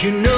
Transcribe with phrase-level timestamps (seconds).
[0.00, 0.37] You know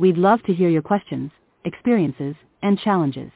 [0.00, 1.30] We'd love to hear your questions,
[1.66, 3.30] experiences, and challenges.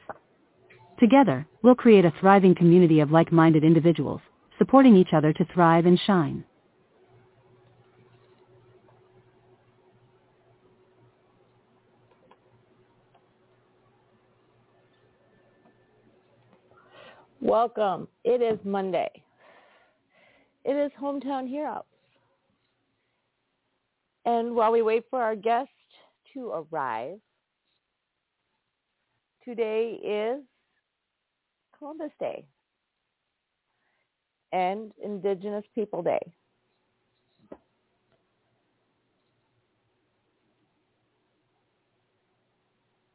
[0.99, 4.19] Together, we'll create a thriving community of like-minded individuals,
[4.57, 6.43] supporting each other to thrive and shine.
[17.41, 18.07] Welcome.
[18.23, 19.11] It is Monday.
[20.63, 21.83] It is Hometown Heroes.
[24.25, 25.69] And while we wait for our guests
[26.35, 27.17] to arrive.
[29.43, 30.43] Today is
[31.77, 32.45] Columbus Day
[34.51, 36.19] and Indigenous People Day.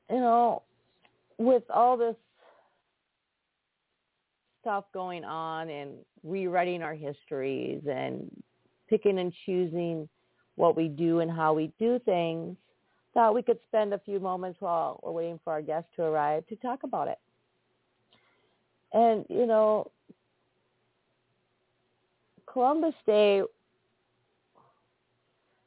[0.08, 0.62] You know,
[1.38, 2.16] with all this
[4.60, 8.30] stuff going on and rewriting our histories and
[8.88, 10.08] picking and choosing
[10.56, 12.56] what we do and how we do things,
[13.14, 16.46] thought we could spend a few moments while we're waiting for our guest to arrive
[16.48, 17.18] to talk about it.
[18.92, 19.90] And, you know,
[22.46, 23.42] Columbus Day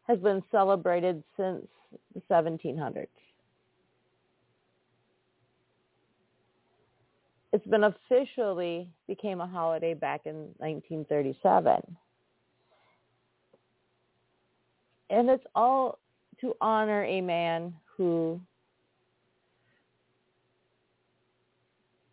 [0.07, 1.65] has been celebrated since
[2.13, 3.07] the 1700s.
[7.53, 11.95] It's been officially became a holiday back in 1937.
[15.11, 15.99] And it's all
[16.43, 18.39] to honor a man who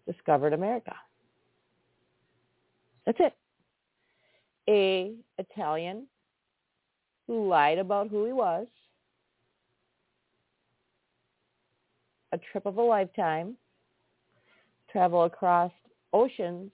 [0.07, 0.95] discovered America.
[3.05, 3.35] That's it.
[4.69, 6.07] A Italian
[7.27, 8.69] who lied about who he was.
[12.31, 13.57] A trip of a lifetime.
[14.93, 15.73] Travel across
[16.13, 16.71] oceans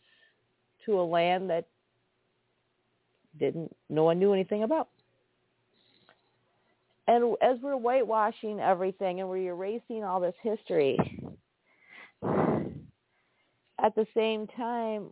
[0.85, 1.65] to a land that
[3.39, 4.89] didn't no one knew anything about
[7.09, 10.99] and as we're whitewashing everything and we're erasing all this history,
[12.23, 15.11] at the same time,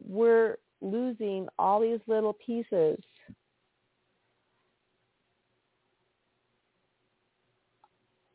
[0.00, 2.98] we're losing all these little pieces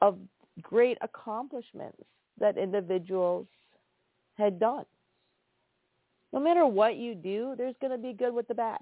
[0.01, 0.17] of
[0.61, 2.03] great accomplishments
[2.39, 3.47] that individuals
[4.37, 4.85] had done.
[6.31, 8.79] No matter what you do, there's going to be good with the bad.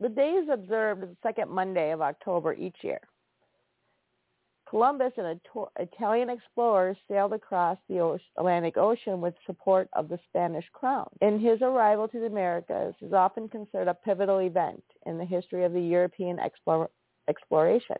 [0.00, 3.00] The day is observed the second Monday of October each year.
[4.68, 5.40] Columbus and
[5.78, 11.08] Italian explorers sailed across the Atlantic Ocean with support of the Spanish crown.
[11.20, 15.64] In his arrival to the Americas is often considered a pivotal event in the history
[15.64, 16.90] of the European explore,
[17.28, 17.96] exploration.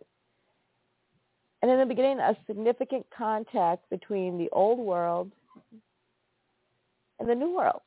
[1.62, 5.30] And in the beginning, a significant contact between the old world
[7.20, 7.82] and the new world.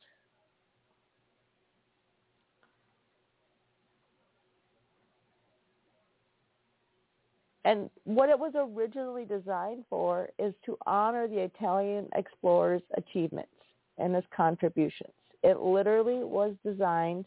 [7.64, 13.52] And what it was originally designed for is to honor the Italian explorers' achievements
[13.98, 15.12] and his contributions.
[15.42, 17.26] It literally was designed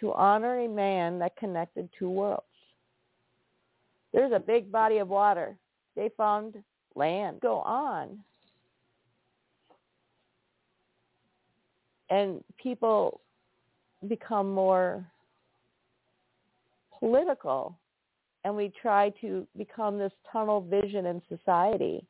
[0.00, 2.42] to honor a man that connected two worlds.
[4.12, 5.56] There's a big body of water.
[5.94, 6.56] They found
[6.94, 7.40] land.
[7.40, 8.18] Go on.
[12.10, 13.20] And people
[14.08, 15.04] become more
[16.98, 17.76] political
[18.44, 22.04] and we try to become this tunnel vision in society.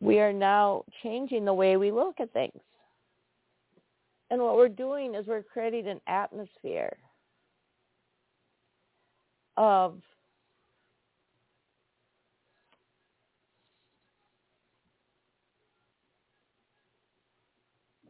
[0.00, 2.60] We are now changing the way we look at things.
[4.30, 6.96] And what we're doing is we're creating an atmosphere
[9.56, 10.00] of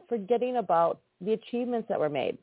[0.09, 2.37] forgetting about the achievements that were made.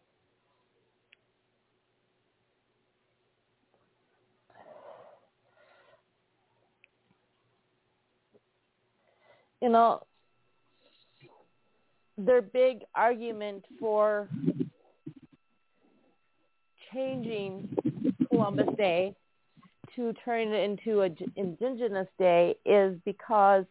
[9.62, 10.02] You know,
[12.18, 14.28] their big argument for
[16.92, 17.76] changing
[18.28, 19.14] Columbus Day
[19.96, 23.64] to turn it into an Indigenous Day is because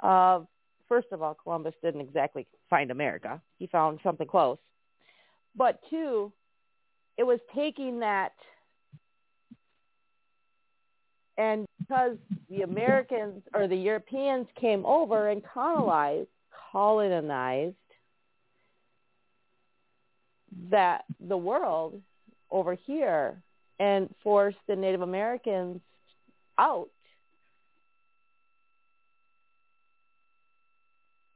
[0.00, 0.46] of,
[0.94, 3.40] first of all, Columbus didn't exactly find America.
[3.58, 4.58] He found something close.
[5.56, 6.32] But two,
[7.18, 8.30] it was taking that
[11.36, 12.16] and because
[12.48, 16.28] the Americans or the Europeans came over and colonized,
[16.70, 17.74] colonized
[20.70, 22.00] that the world
[22.52, 23.42] over here
[23.80, 25.80] and forced the Native Americans
[26.56, 26.88] out.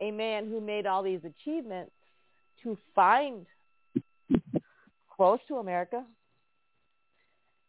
[0.01, 1.93] A man who made all these achievements
[2.63, 3.47] to find
[5.17, 6.05] close to America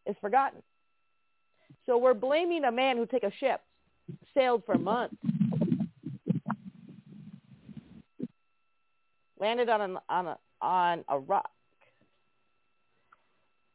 [0.06, 0.62] is forgotten.
[1.86, 3.62] So we're blaming a man who took a ship,
[4.36, 5.16] sailed for months,
[9.40, 11.50] landed on a, on a on a rock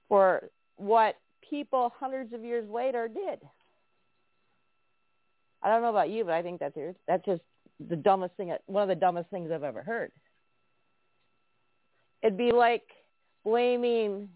[0.09, 1.17] for what
[1.49, 3.41] people hundreds of years later did.
[5.63, 6.77] I don't know about you, but I think that's
[7.09, 7.43] that's just
[7.81, 10.13] the dumbest thing, one of the dumbest things I've ever heard.
[12.23, 12.85] It'd be like
[13.45, 14.29] blaming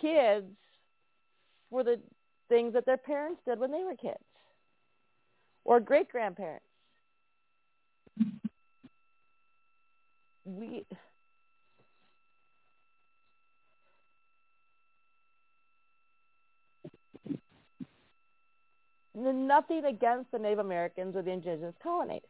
[0.00, 0.56] kids
[1.70, 2.00] for the
[2.48, 4.18] things that their parents did when they were kids
[5.64, 6.64] or great grandparents.
[10.44, 10.84] We
[19.14, 22.22] nothing against the Native Americans or the indigenous colonies.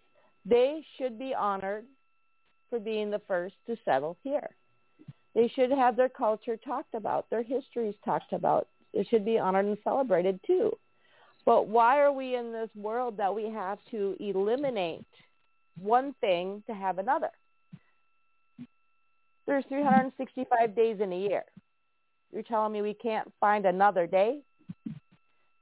[0.44, 1.86] They should be honored
[2.70, 4.50] for being the first to settle here.
[5.34, 8.68] They should have their culture talked about, their histories talked about.
[8.92, 10.72] It should be honored and celebrated too.
[11.44, 15.06] But why are we in this world that we have to eliminate
[15.78, 17.30] one thing to have another?
[19.46, 21.44] There's 365 days in a year.
[22.32, 24.40] You're telling me we can't find another day?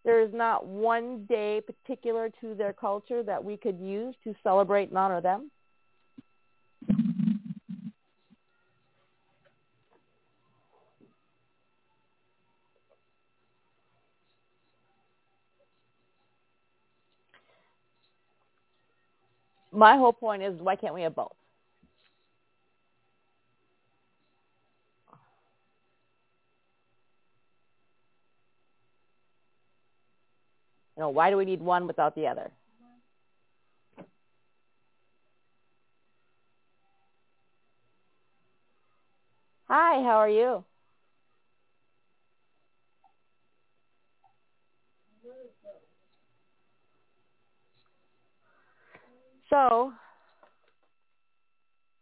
[0.04, 4.88] There is not one day particular to their culture that we could use to celebrate
[4.88, 5.50] and honor them?
[19.74, 21.32] My whole point is why can't we have both?
[31.02, 32.52] Know, why do we need one without the other?
[39.64, 40.64] Hi, how are you?
[49.50, 49.92] So,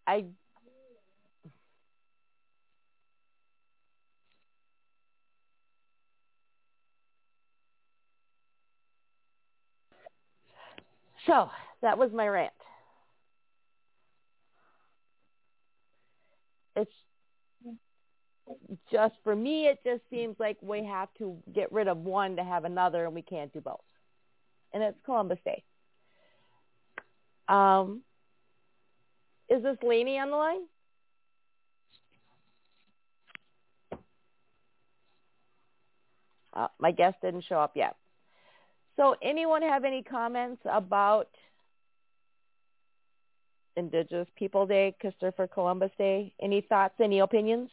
[0.07, 0.27] I
[11.27, 11.51] So
[11.83, 12.53] that was my rant.
[16.77, 16.91] It's
[18.91, 22.45] just for me, it just seems like we have to get rid of one to
[22.45, 23.81] have another, and we can't do both.
[24.73, 25.63] And it's Columbus Day.
[27.49, 28.03] Um,
[29.49, 30.61] is this Laney on the line?
[36.53, 37.97] Uh, my guest didn't show up yet.
[39.01, 41.29] So anyone have any comments about
[43.75, 46.35] Indigenous People Day, Christopher Columbus Day?
[46.39, 47.71] Any thoughts, any opinions?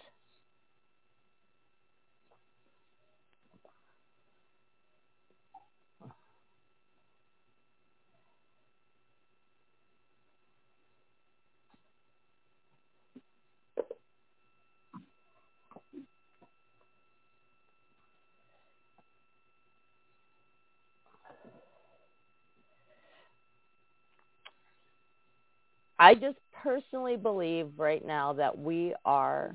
[25.99, 29.53] I just personally believe right now that we are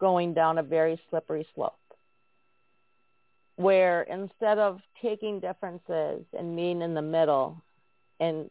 [0.00, 1.74] going down a very slippery slope
[3.56, 7.62] where instead of taking differences and meeting in the middle
[8.18, 8.50] and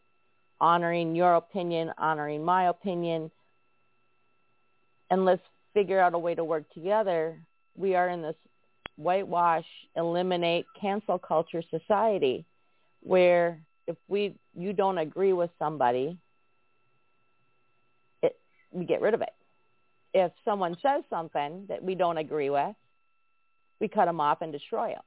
[0.60, 3.30] honoring your opinion, honoring my opinion,
[5.10, 5.42] and let's
[5.74, 7.36] figure out a way to work together,
[7.76, 8.36] we are in this
[8.96, 9.64] whitewash,
[9.96, 12.44] eliminate, cancel culture society
[13.02, 16.18] where if we you don't agree with somebody
[18.72, 19.32] we get rid of it.
[20.12, 22.74] If someone says something that we don't agree with,
[23.80, 25.02] we cut them off and destroy them.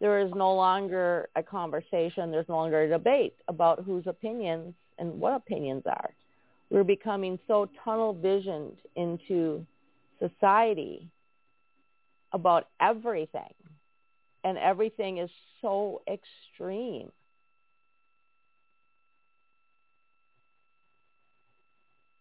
[0.00, 2.30] There is no longer a conversation.
[2.30, 6.10] There's no longer a debate about whose opinions and what opinions are.
[6.70, 9.66] We're becoming so tunnel visioned into
[10.18, 11.10] society
[12.32, 13.52] about everything.
[14.42, 15.28] And everything is
[15.60, 17.12] so extreme.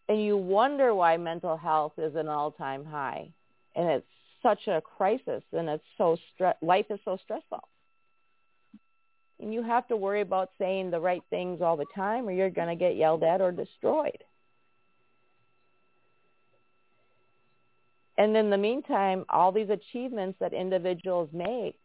[0.10, 3.30] And you wonder why mental health is an all-time high.
[3.76, 4.08] And it's
[4.42, 7.68] such a crisis and it's so stre- life is so stressful.
[9.40, 12.50] And you have to worry about saying the right things all the time or you're
[12.50, 14.24] going to get yelled at or destroyed.
[18.18, 21.80] And in the meantime, all these achievements that individuals make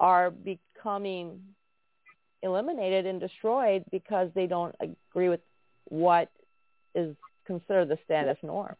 [0.00, 1.40] are becoming
[2.42, 5.40] eliminated and destroyed because they don't agree with
[5.88, 6.30] what
[6.94, 7.14] is
[7.46, 8.74] considered the status norm.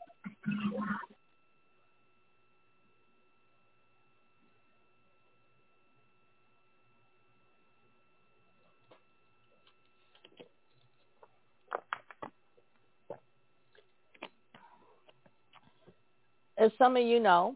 [16.59, 17.55] As some of you know,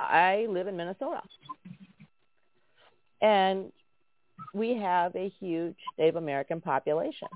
[0.00, 1.20] I live in Minnesota.
[3.20, 3.72] And
[4.54, 7.28] we have a huge Native American population.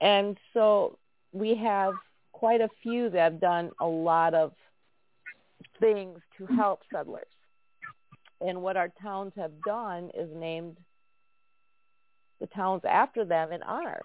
[0.00, 0.98] And so
[1.32, 1.94] we have
[2.32, 4.52] quite a few that have done a lot of
[5.80, 7.26] things to help settlers.
[8.40, 10.76] And what our towns have done is named
[12.40, 14.02] the towns after them in honor.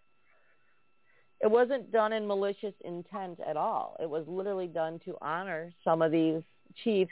[1.42, 3.98] It wasn't done in malicious intent at all.
[4.02, 6.42] It was literally done to honor some of these
[6.84, 7.12] chiefs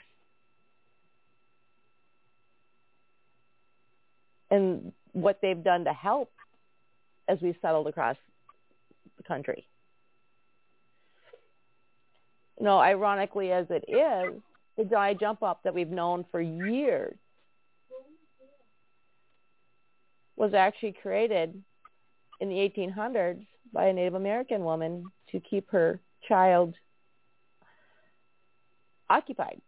[4.51, 6.31] and what they've done to help
[7.27, 8.17] as we've settled across
[9.17, 9.67] the country.
[12.59, 14.39] You know, ironically as it is,
[14.77, 17.15] the die jump up that we've known for years
[20.35, 21.61] was actually created
[22.39, 26.75] in the 1800s by a Native American woman to keep her child
[29.09, 29.61] occupied.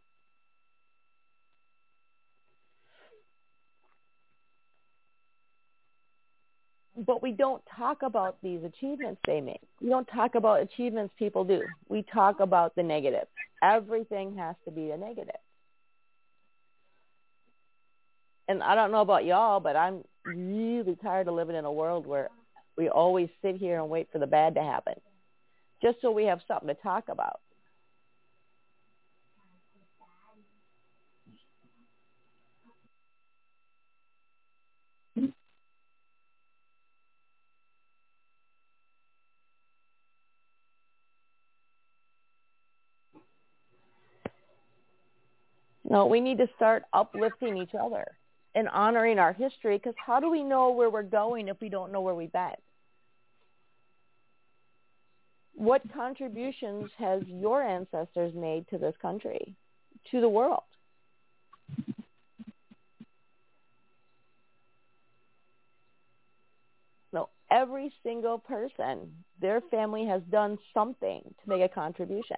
[6.95, 9.61] But we don't talk about these achievements they make.
[9.81, 11.61] We don't talk about achievements people do.
[11.89, 13.27] We talk about the negative.
[13.63, 15.35] Everything has to be a negative.
[18.47, 22.05] And I don't know about y'all, but I'm really tired of living in a world
[22.05, 22.29] where
[22.77, 24.95] we always sit here and wait for the bad to happen
[25.81, 27.41] just so we have something to talk about.
[45.89, 48.05] No, we need to start uplifting each other
[48.55, 51.91] and honoring our history because how do we know where we're going if we don't
[51.91, 52.51] know where we've been?
[55.55, 59.55] What contributions has your ancestors made to this country,
[60.11, 60.63] to the world?
[67.11, 72.37] No, every single person, their family has done something to make a contribution.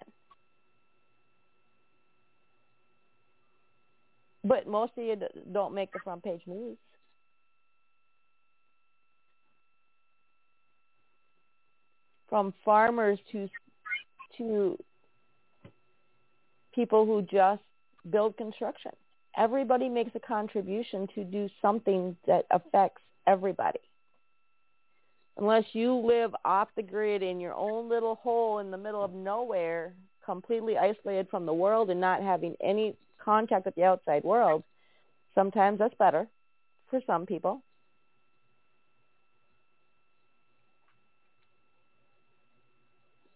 [4.46, 5.18] But most of you
[5.52, 6.78] don't make the front page news.
[12.30, 13.50] From farmers to
[14.38, 14.78] to
[16.75, 17.62] people who just
[18.10, 18.92] build construction.
[19.36, 23.80] Everybody makes a contribution to do something that affects everybody.
[25.38, 29.14] Unless you live off the grid in your own little hole in the middle of
[29.14, 34.63] nowhere, completely isolated from the world and not having any contact with the outside world,
[35.34, 36.27] sometimes that's better
[36.89, 37.63] for some people.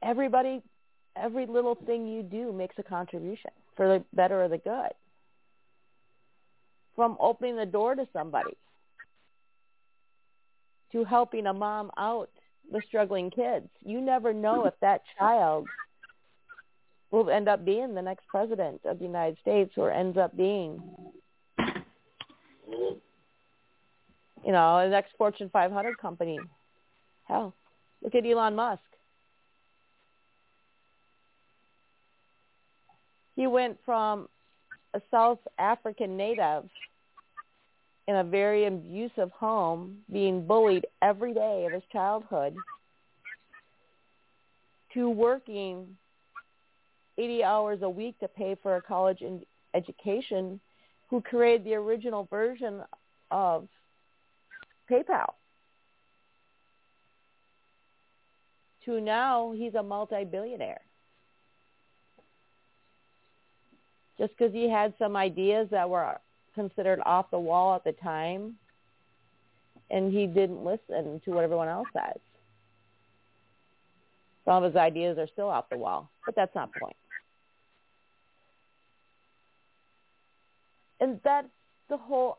[0.01, 0.61] Everybody,
[1.15, 4.91] every little thing you do makes a contribution for the better or the good.
[6.95, 8.55] From opening the door to somebody
[10.91, 12.29] to helping a mom out
[12.71, 13.67] with struggling kids.
[13.83, 15.67] You never know if that child
[17.11, 20.81] will end up being the next president of the United States or ends up being,
[24.45, 26.39] you know, the next Fortune 500 company.
[27.25, 27.53] Hell,
[28.03, 28.81] look at Elon Musk.
[33.35, 34.27] He went from
[34.93, 36.65] a South African native
[38.07, 42.55] in a very abusive home, being bullied every day of his childhood,
[44.93, 45.95] to working
[47.19, 49.21] 80 hours a week to pay for a college
[49.73, 50.59] education,
[51.09, 52.81] who created the original version
[53.29, 53.67] of
[54.89, 55.33] PayPal.
[58.85, 60.81] To now he's a multi-billionaire.
[64.17, 66.15] Just because he had some ideas that were
[66.55, 68.55] considered off the wall at the time,
[69.91, 72.19] and he didn't listen to what everyone else says.
[74.45, 76.95] Some of his ideas are still off the wall, but that's not the point.
[80.99, 81.47] And that's
[81.89, 82.37] the whole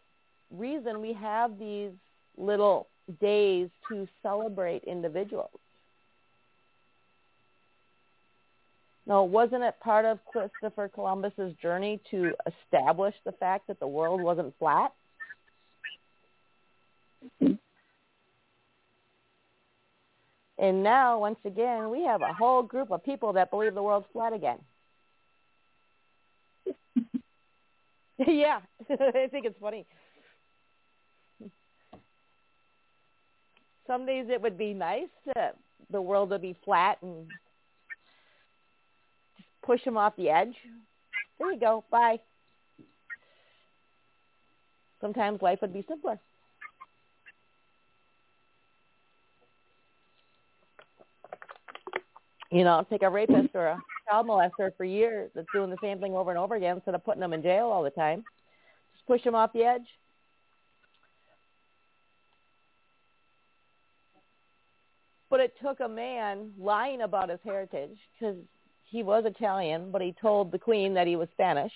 [0.50, 1.92] reason we have these
[2.36, 2.88] little
[3.20, 5.50] days to celebrate individuals.
[9.06, 14.20] Now, wasn't it part of Christopher Columbus's journey to establish the fact that the world
[14.20, 14.92] wasn't flat?
[20.58, 24.06] And now, once again, we have a whole group of people that believe the world's
[24.12, 24.58] flat again.
[28.26, 28.60] yeah,
[28.90, 29.86] I think it's funny.
[33.86, 35.52] Some days it would be nice to
[35.90, 37.26] the world to be flat and
[39.36, 40.54] just push them off the edge.
[41.38, 41.84] There you go.
[41.90, 42.20] Bye.
[45.00, 46.20] Sometimes life would be simpler.
[52.52, 53.78] You know, take a rapist or a
[54.10, 57.04] child molester for years that's doing the same thing over and over again instead of
[57.04, 58.24] putting them in jail all the time.
[58.94, 59.86] Just push them off the edge.
[65.28, 68.36] But it took a man lying about his heritage because
[68.90, 71.72] he was Italian, but he told the queen that he was Spanish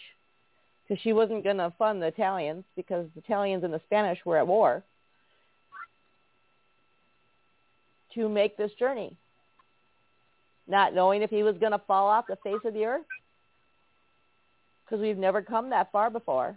[0.83, 4.39] because she wasn't going to fund the Italians because the Italians and the Spanish were
[4.39, 4.83] at war
[8.15, 9.17] to make this journey
[10.67, 13.07] not knowing if he was going to fall off the face of the earth
[14.85, 16.55] because we've never come that far before.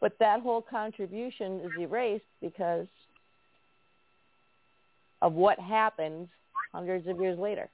[0.00, 2.86] But that whole contribution is erased because
[5.22, 6.28] of what happened
[6.72, 7.70] hundreds of years later.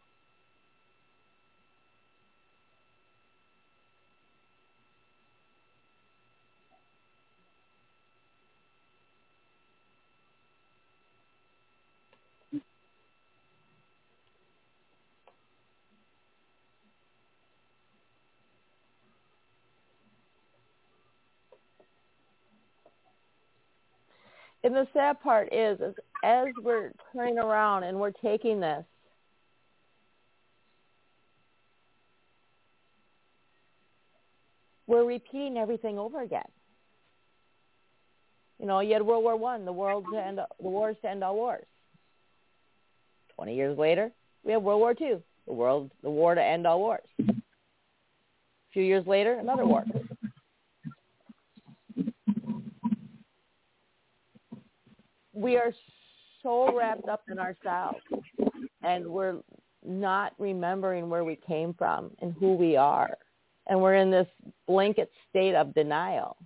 [24.71, 28.85] And the sad part is, is as we're turning around and we're taking this
[34.87, 36.47] we're repeating everything over again.
[38.61, 41.25] You know, you had World War One, the world to end, the wars to end
[41.25, 41.67] all wars.
[43.35, 44.13] Twenty years later,
[44.45, 47.03] we have World War Two, the world, the war to end all wars.
[47.19, 47.33] A
[48.73, 49.85] few years later, another war.
[55.41, 55.73] We are
[56.43, 57.99] so wrapped up in ourselves
[58.83, 59.39] and we're
[59.85, 63.17] not remembering where we came from and who we are.
[63.67, 64.27] And we're in this
[64.67, 66.37] blanket state of denial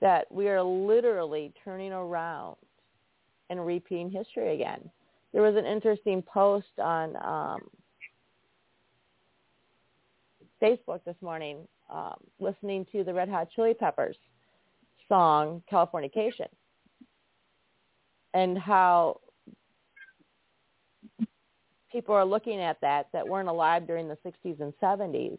[0.00, 2.56] that we are literally turning around
[3.50, 4.90] and repeating history again.
[5.32, 7.60] There was an interesting post on um,
[10.62, 11.58] Facebook this morning
[11.92, 14.16] um, listening to the Red Hot Chili Peppers
[15.08, 16.48] song Californication
[18.32, 19.20] and how
[21.90, 25.38] people are looking at that that weren't alive during the 60s and 70s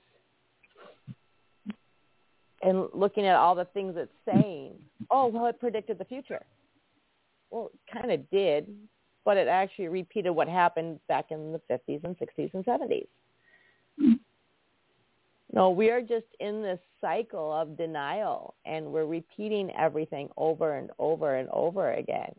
[2.64, 4.74] and looking at all the things it's saying.
[5.12, 6.44] Oh, well, it predicted the future.
[7.52, 8.68] Well, it kind of did,
[9.24, 13.08] but it actually repeated what happened back in the 50s and 60s and 70s.
[15.54, 20.92] No, we are just in this cycle of denial and we're repeating everything over and
[21.00, 22.34] over and over again.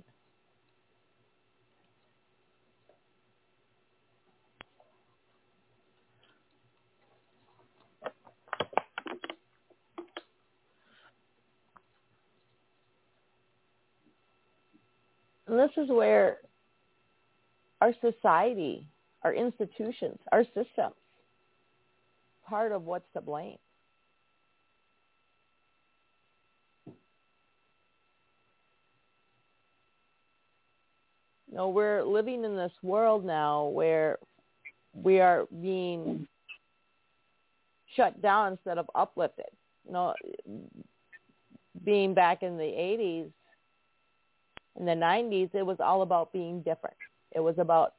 [15.48, 16.38] And this is where
[17.80, 18.86] our society,
[19.22, 20.96] our institutions, our systems
[22.48, 23.58] part of what's to blame.
[31.50, 34.18] No, we're living in this world now where
[34.92, 36.26] we are being
[37.94, 39.46] shut down instead of uplifted.
[39.86, 40.14] You know,
[41.84, 43.30] being back in the 80s,
[44.78, 46.96] in the 90s, it was all about being different.
[47.34, 47.94] It was about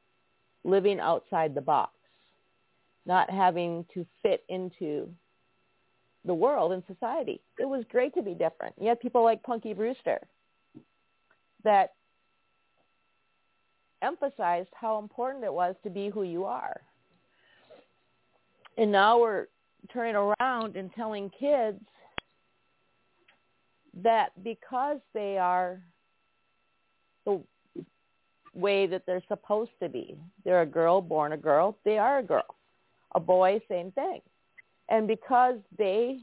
[0.64, 1.92] living outside the box,
[3.08, 5.08] not having to fit into
[6.26, 7.40] the world and society.
[7.58, 8.74] It was great to be different.
[8.78, 10.20] You had people like Punky Brewster
[11.64, 11.94] that
[14.02, 16.80] emphasized how important it was to be who you are.
[18.76, 19.46] And now we're
[19.92, 21.80] turning around and telling kids
[24.02, 25.80] that because they are
[27.24, 27.40] the
[28.54, 32.22] way that they're supposed to be, they're a girl born a girl, they are a
[32.22, 32.54] girl.
[33.14, 34.20] A boy, same thing.
[34.88, 36.20] And because they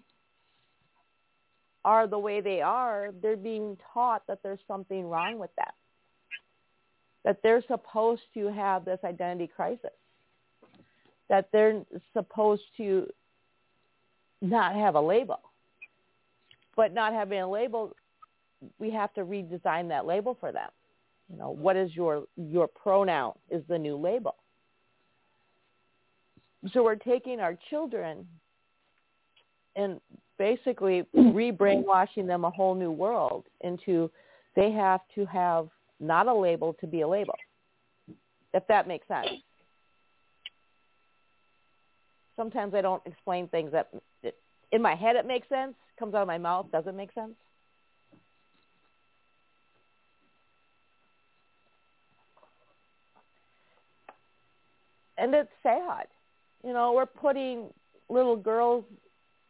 [1.83, 5.71] are the way they are, they're being taught that there's something wrong with them.
[7.23, 9.91] That they're supposed to have this identity crisis.
[11.29, 13.07] That they're supposed to
[14.41, 15.39] not have a label.
[16.75, 17.95] But not having a label,
[18.79, 20.69] we have to redesign that label for them.
[21.29, 24.35] You know, what is your your pronoun is the new label.
[26.73, 28.27] So we're taking our children
[29.75, 29.99] and
[30.37, 34.09] basically re-brainwashing them a whole new world into
[34.55, 35.67] they have to have
[35.99, 37.35] not a label to be a label,
[38.53, 39.27] if that makes sense.
[42.35, 43.89] Sometimes I don't explain things that
[44.71, 47.35] in my head it makes sense, comes out of my mouth doesn't make sense.
[55.17, 56.07] And it's sad.
[56.65, 57.67] You know, we're putting
[58.09, 58.85] little girls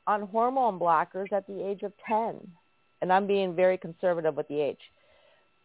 [0.06, 2.36] on hormone blockers at the age of 10.
[3.02, 4.80] And I'm being very conservative with the age.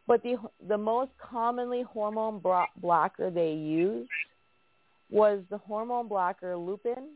[0.06, 0.36] But the,
[0.68, 4.10] the most commonly hormone blocker they used
[5.10, 7.08] was the hormone blocker Lupron,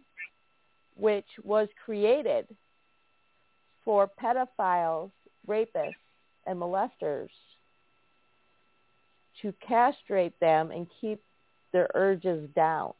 [0.97, 2.47] which was created
[3.85, 5.11] for pedophiles,
[5.47, 5.95] rapists,
[6.47, 7.29] and molesters
[9.43, 11.21] to castrate them and keep
[11.73, 12.95] their urges down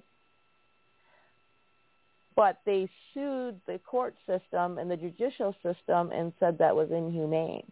[2.37, 7.71] but they sued the court system and the judicial system and said that was inhumane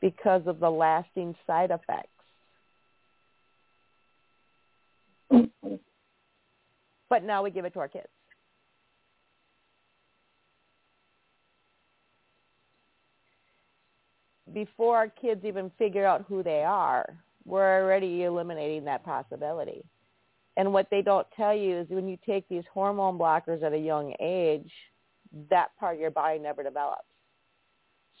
[0.00, 2.10] because of the lasting side effects.
[7.08, 8.06] but now we give it to our kids.
[14.52, 19.84] Before our kids even figure out who they are, we're already eliminating that possibility.
[20.56, 23.78] And what they don't tell you is when you take these hormone blockers at a
[23.78, 24.70] young age,
[25.50, 27.04] that part of your body never develops.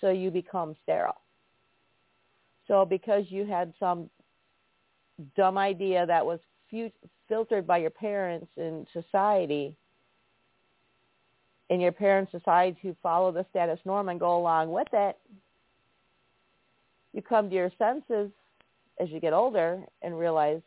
[0.00, 1.20] So you become sterile.
[2.68, 4.10] So because you had some
[5.34, 6.40] dumb idea that was
[7.28, 9.76] filtered by your parents in society,
[11.70, 15.16] and your parents decide to follow the status norm and go along with it,
[17.12, 18.30] you come to your senses
[19.00, 20.60] as you get older and realize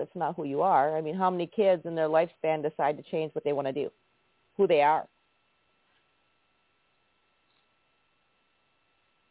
[0.00, 0.96] that's not who you are.
[0.96, 3.72] I mean, how many kids in their lifespan decide to change what they want to
[3.72, 3.90] do,
[4.56, 5.06] who they are,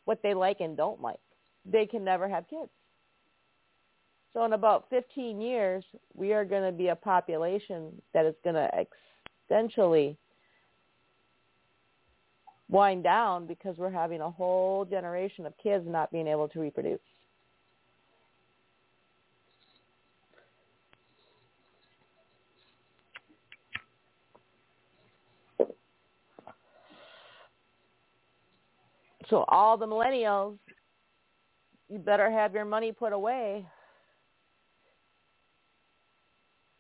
[0.06, 1.20] what they like and don't like?
[1.66, 2.70] They can never have kids.
[4.34, 8.56] So in about 15 years, we are going to be a population that is going
[8.56, 8.70] to
[9.48, 10.16] essentially
[12.70, 17.00] wind down because we're having a whole generation of kids not being able to reproduce.
[29.30, 30.58] So all the millennials,
[31.88, 33.66] you better have your money put away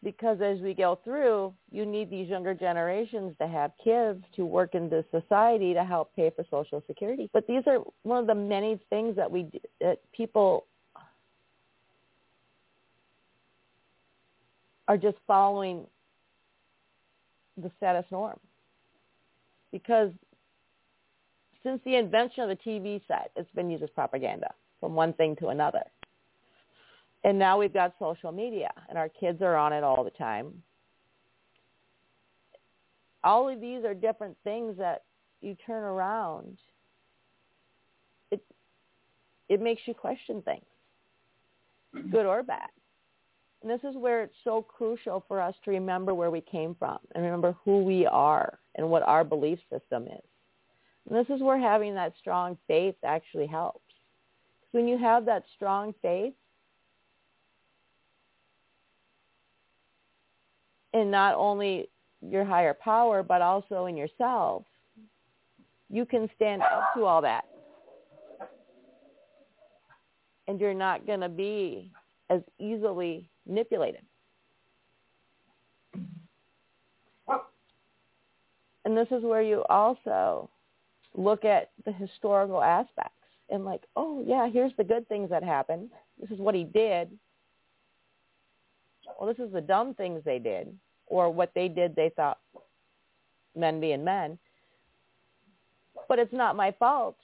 [0.04, 4.74] because as we go through, you need these younger generations to have kids to work
[4.74, 7.30] in the society to help pay for Social Security.
[7.34, 9.50] But these are one of the many things that we
[9.82, 10.66] that people
[14.88, 15.86] are just following
[17.58, 18.40] the status norm
[19.72, 20.12] because
[21.63, 25.36] since the invention of the TV set, it's been used as propaganda from one thing
[25.38, 25.84] to another.
[27.24, 30.54] And now we've got social media, and our kids are on it all the time.
[33.24, 35.04] All of these are different things that
[35.41, 36.58] you turn around.
[38.32, 38.41] It
[39.50, 40.63] it makes you question things,
[41.93, 42.10] mm-hmm.
[42.10, 42.69] good or bad.
[43.62, 47.00] And this is where it's so crucial for us to remember where we came from
[47.13, 50.29] and remember who we are and what our belief system is.
[51.08, 53.82] And this is where having that strong faith actually helps.
[54.72, 56.34] When you have that strong faith,
[60.94, 61.90] in not only
[62.22, 64.64] your higher power, but also in yourself,
[65.90, 67.46] you can stand up to all that.
[70.48, 71.92] And you're not going to be
[72.30, 74.02] as easily manipulated.
[78.86, 80.50] And this is where you also
[81.20, 83.14] look at the historical aspects
[83.50, 85.90] and like, oh yeah, here's the good things that happened.
[86.20, 87.10] This is what he did.
[89.20, 90.74] Well, this is the dumb things they did,
[91.08, 92.38] or what they did they thought
[93.56, 94.38] men being men.
[96.08, 97.18] But it's not my fault.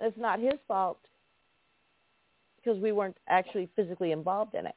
[0.00, 0.98] It's not his fault
[2.56, 4.74] because we weren't actually physically involved in it.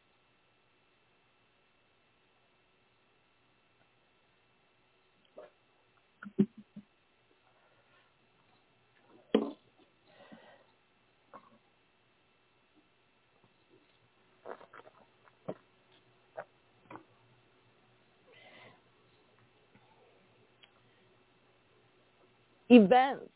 [22.69, 23.29] Events,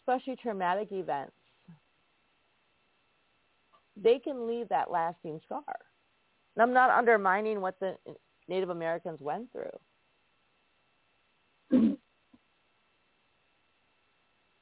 [0.00, 1.32] especially traumatic events,
[3.96, 5.64] they can leave that lasting scar.
[6.56, 7.96] And I'm not undermining what the
[8.48, 9.78] Native Americans went through.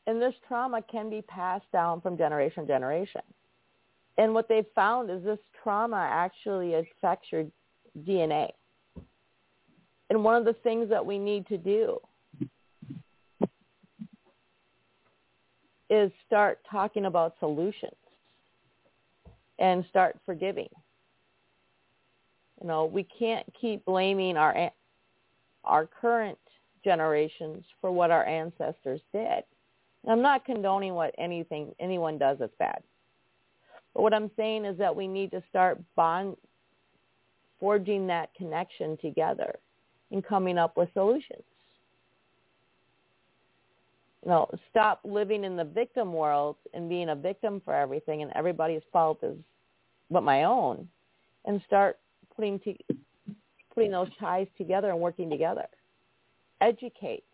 [0.06, 3.22] and this trauma can be passed down from generation to generation.
[4.18, 7.46] And what they've found is this trauma actually affects your
[8.06, 8.50] DNA.
[10.10, 11.98] And one of the things that we need to do
[15.90, 17.92] is start talking about solutions
[19.58, 20.68] and start forgiving.
[22.60, 24.70] You know, we can't keep blaming our
[25.64, 26.38] our current
[26.82, 29.44] generations for what our ancestors did.
[30.02, 32.82] And I'm not condoning what anything anyone does that's bad.
[33.94, 36.36] But what I'm saying is that we need to start bond
[37.58, 39.56] forging that connection together
[40.10, 41.42] and coming up with solutions
[44.24, 48.30] you know, stop living in the victim world and being a victim for everything and
[48.34, 49.36] everybody's fault is
[50.10, 50.88] but my own
[51.44, 51.98] and start
[52.36, 52.74] putting to,
[53.74, 55.66] putting those ties together and working together.
[56.60, 57.24] Educate.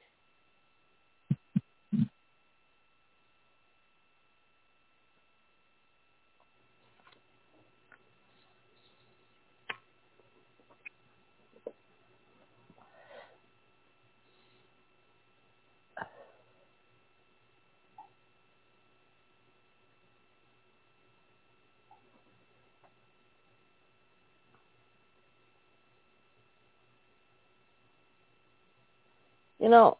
[29.66, 29.98] You know,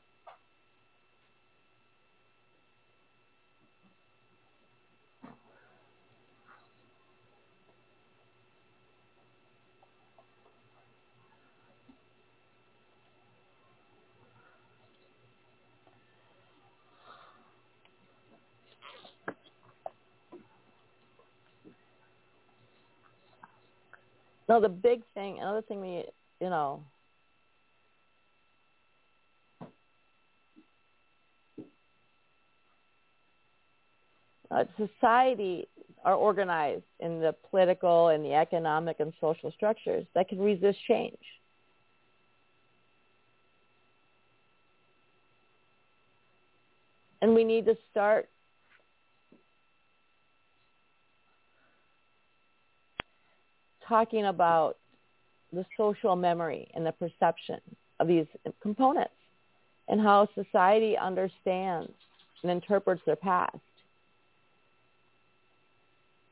[24.49, 26.05] No, the big thing, another thing we,
[26.41, 26.85] you know,
[34.57, 35.69] uh, society
[36.03, 41.19] are organized in the political and the economic and social structures that can resist change.
[47.21, 48.29] And we need to start
[53.87, 54.79] talking about
[55.53, 57.61] the social memory and the perception
[58.01, 58.27] of these
[58.63, 59.13] components
[59.89, 61.93] and how society understands
[62.43, 63.59] and interprets their past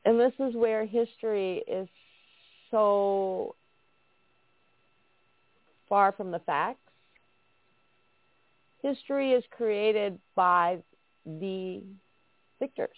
[0.05, 1.89] and this is where history is
[2.69, 3.55] so
[5.89, 6.79] far from the facts.
[8.83, 10.77] History is created by
[11.25, 11.81] the
[12.59, 12.95] victors.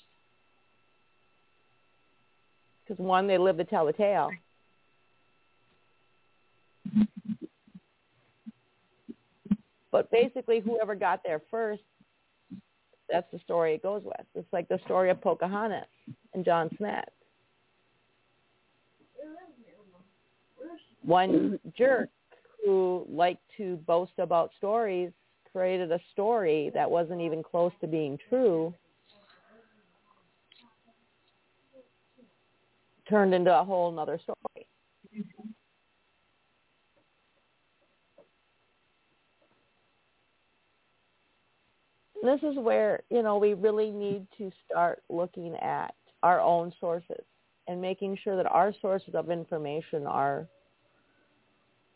[2.84, 4.30] Because one, they live to tell the tale.
[9.92, 11.82] But basically, whoever got there first,
[13.10, 14.26] that's the story it goes with.
[14.36, 15.86] It's like the story of Pocahontas
[16.34, 17.06] and John Smith.
[21.04, 22.10] One jerk
[22.64, 25.12] who liked to boast about stories
[25.52, 28.74] created a story that wasn't even close to being true,
[33.10, 34.68] turned into a whole other story.
[42.22, 47.24] This is where, you know, we really need to start looking at our own sources
[47.68, 50.48] and making sure that our sources of information are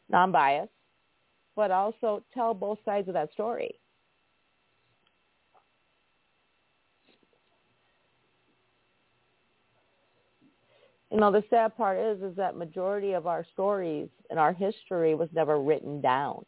[0.09, 0.71] non-biased,
[1.55, 3.75] but also tell both sides of that story.
[11.11, 15.13] You know, the sad part is is that majority of our stories and our history
[15.13, 16.45] was never written down.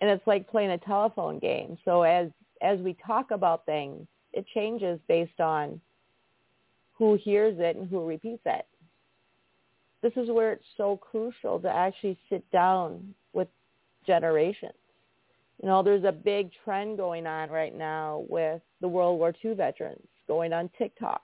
[0.00, 1.76] And it's like playing a telephone game.
[1.84, 2.30] So as
[2.62, 4.06] as we talk about things,
[4.38, 5.80] it changes based on
[6.92, 8.66] who hears it and who repeats it.
[10.00, 13.48] This is where it's so crucial to actually sit down with
[14.06, 14.72] generations.
[15.60, 19.54] You know, there's a big trend going on right now with the World War II
[19.54, 21.22] veterans going on TikTok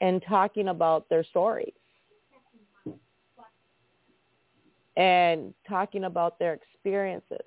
[0.00, 1.74] and talking about their stories
[4.96, 7.44] and talking about their experiences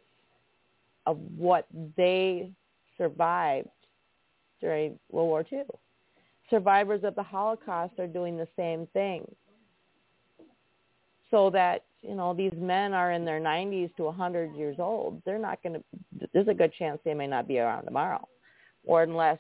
[1.08, 2.52] of what they
[2.98, 3.70] survived
[4.62, 5.64] during World War II.
[6.50, 9.24] Survivors of the Holocaust are doing the same thing.
[11.30, 15.22] So that, you know, these men are in their 90s to 100 years old.
[15.26, 18.28] They're not going to, there's a good chance they may not be around tomorrow
[18.86, 19.38] or unless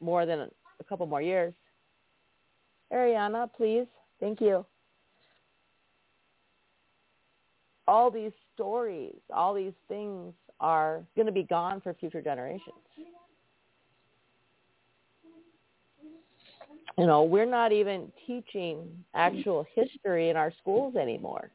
[0.00, 0.48] more than
[0.80, 1.52] a couple more years.
[2.92, 3.86] Ariana, please.
[4.20, 4.64] Thank you.
[7.86, 12.74] All these stories, all these things are going to be gone for future generations.
[16.98, 21.52] You know, we're not even teaching actual history in our schools anymore.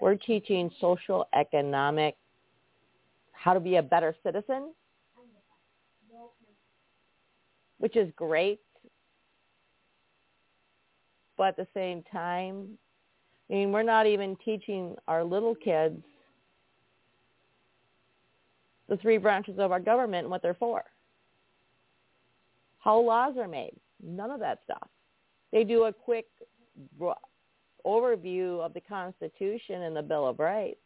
[0.00, 2.16] We're teaching social, economic,
[3.30, 4.74] how to be a better citizen,
[7.78, 8.58] which is great.
[11.38, 12.76] But at the same time,
[13.48, 16.02] I mean, we're not even teaching our little kids
[18.88, 20.82] the three branches of our government and what they're for.
[22.80, 23.76] How laws are made.
[24.02, 24.88] None of that stuff.
[25.52, 26.26] They do a quick
[27.84, 30.80] overview of the Constitution and the Bill of Rights,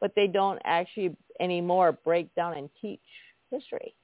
[0.00, 3.00] but they don't actually anymore break down and teach
[3.50, 3.94] history.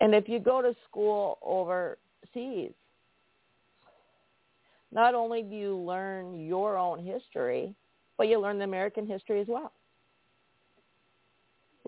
[0.00, 2.72] And if you go to school overseas,
[4.92, 7.74] not only do you learn your own history,
[8.16, 9.72] but you learn the American history as well.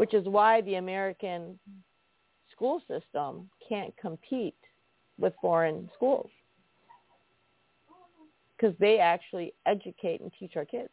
[0.03, 1.61] Which is why the American
[2.51, 4.57] school system can't compete
[5.17, 6.29] with foreign schools.
[8.57, 10.88] Because they actually educate and teach our kids.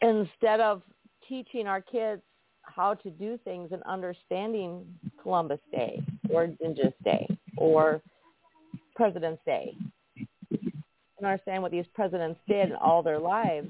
[0.00, 0.80] Instead of
[1.28, 2.22] teaching our kids
[2.62, 4.86] how to do things and understanding
[5.22, 8.00] Columbus Day or Indigenous Day or
[8.96, 9.76] President's Day
[11.18, 13.68] and understand what these presidents did all their lives,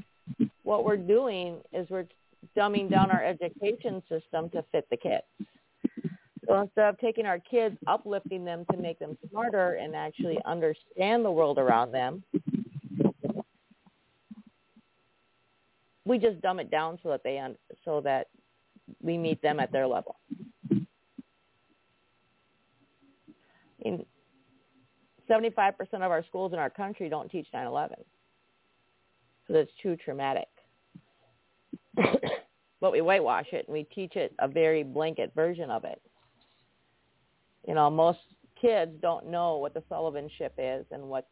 [0.63, 2.07] what we're doing is we're
[2.57, 5.25] dumbing down our education system to fit the kids.
[6.47, 11.25] So instead of taking our kids, uplifting them to make them smarter and actually understand
[11.25, 12.23] the world around them,
[16.07, 17.43] we just dumb it down so that they
[17.85, 18.29] so that
[19.03, 20.17] we meet them at their level.
[25.29, 27.97] 75% of our schools in our country don't teach 9/11.
[29.47, 30.49] So that's too traumatic.
[32.81, 36.01] but we whitewash it and we teach it a very blanket version of it.
[37.67, 38.21] You know, most
[38.61, 41.29] kids don't know what the Sullivan ship is and what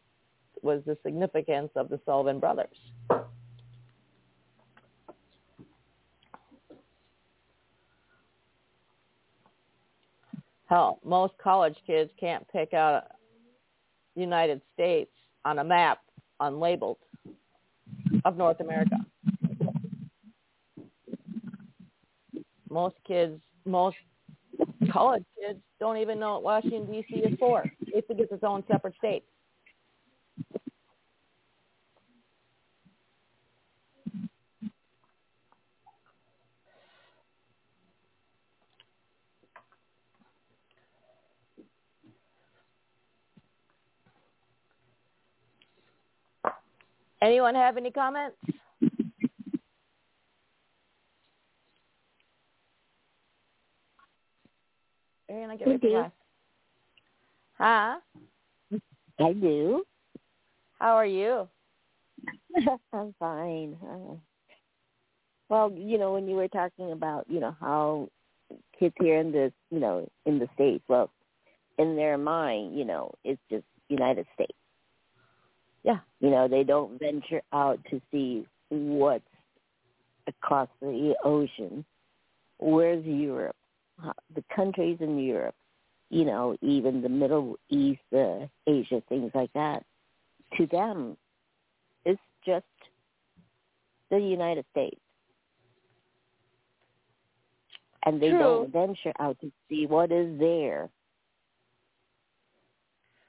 [0.62, 2.76] was the significance of the Sullivan brothers.
[10.66, 13.04] Hell, most college kids can't pick out
[14.16, 15.10] United States
[15.44, 16.00] on a map
[16.40, 16.96] unlabeled
[18.24, 18.96] of North America.
[22.68, 23.96] Most kids, most
[24.90, 27.16] college kids don't even know what Washington, D.C.
[27.16, 27.64] is for.
[27.92, 29.24] They think it's its own separate state.
[47.22, 48.36] Anyone have any comments?
[55.30, 56.12] Ariana, I get
[57.58, 57.96] Huh?
[59.18, 59.84] I do.
[60.78, 61.48] How are you?
[62.92, 63.76] I'm fine.
[63.82, 64.14] Uh,
[65.48, 68.08] well, you know, when you were talking about, you know, how
[68.78, 71.10] kids here in the, you know, in the states, well,
[71.78, 74.52] in their mind, you know, it's just United States.
[75.86, 75.98] Yeah.
[76.20, 79.24] You know, they don't venture out to see what's
[80.26, 81.84] across the ocean.
[82.58, 83.54] Where's Europe?
[84.34, 85.54] The countries in Europe,
[86.10, 89.84] you know, even the Middle East, uh, Asia, things like that.
[90.58, 91.16] To them,
[92.04, 92.64] it's just
[94.10, 95.00] the United States.
[98.04, 98.38] And they True.
[98.38, 100.90] don't venture out to see what is there.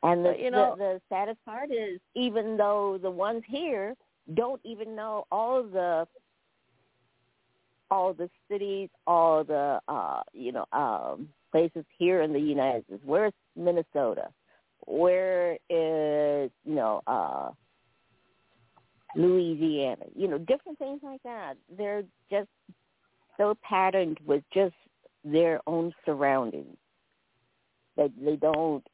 [0.04, 3.96] And the, But, you know- the the saddest part is, even though the ones here
[4.34, 6.08] don't even know all the
[7.90, 13.02] all the cities, all the uh, you know um, places here in the United States.
[13.06, 14.30] Where's Minnesota?
[14.86, 17.50] Where is you know uh,
[19.16, 20.06] Louisiana?
[20.16, 21.56] You know, different things like that.
[21.78, 22.50] They're just
[23.38, 24.76] so patterned with just
[25.24, 26.78] their own surroundings
[27.96, 28.86] that they don't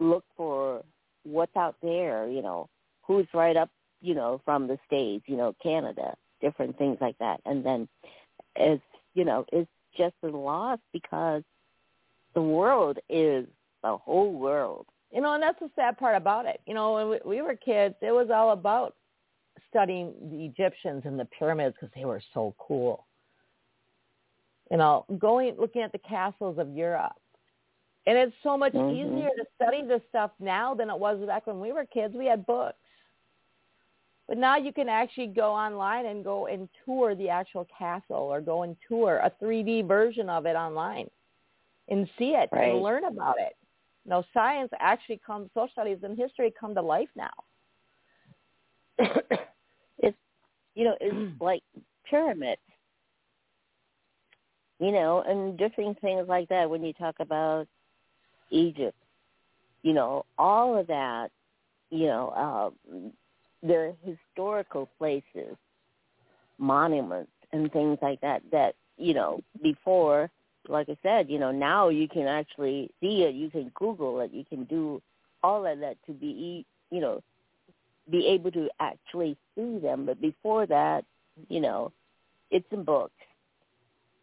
[0.00, 0.82] look for
[1.22, 2.28] what's out there.
[2.28, 2.68] You know,
[3.02, 3.70] who's right up
[4.00, 5.24] you know from the states.
[5.28, 7.40] You know, Canada different things like that.
[7.44, 7.88] And then
[8.56, 8.82] it's,
[9.14, 11.42] you know, it's just a loss because
[12.34, 13.46] the world is
[13.82, 14.86] the whole world.
[15.12, 16.60] You know, and that's the sad part about it.
[16.66, 18.94] You know, when we, we were kids, it was all about
[19.68, 23.06] studying the Egyptians and the pyramids because they were so cool.
[24.70, 27.12] You know, going looking at the castles of Europe.
[28.06, 28.88] And it's so much Mhm.
[28.90, 32.14] easier to study this stuff now than it was back when we were kids.
[32.14, 32.78] We had books.
[34.28, 38.40] But now you can actually go online and go and tour the actual castle or
[38.40, 41.10] go and tour a 3D version of it online
[41.88, 42.72] and see it Right.
[42.72, 43.56] and learn about it.
[44.04, 47.30] You know, science actually comes, social studies and history come to life now.
[49.98, 50.16] it's,
[50.74, 51.62] you know, it's like
[52.08, 52.60] pyramids,
[54.78, 57.66] you know, and different things like that when you talk about
[58.50, 58.96] Egypt,
[59.82, 61.30] you know, all of that,
[61.90, 63.12] you know, um,
[63.62, 65.56] they're historical places,
[66.58, 70.30] monuments and things like that that, you know, before,
[70.68, 74.32] like I said, you know, now you can actually see it, you can Google it,
[74.32, 75.02] you can do
[75.42, 77.22] all of that to be, you know,
[78.10, 80.04] be able to actually see them.
[80.06, 81.04] But before that,
[81.48, 81.92] you know,
[82.50, 83.14] it's in books,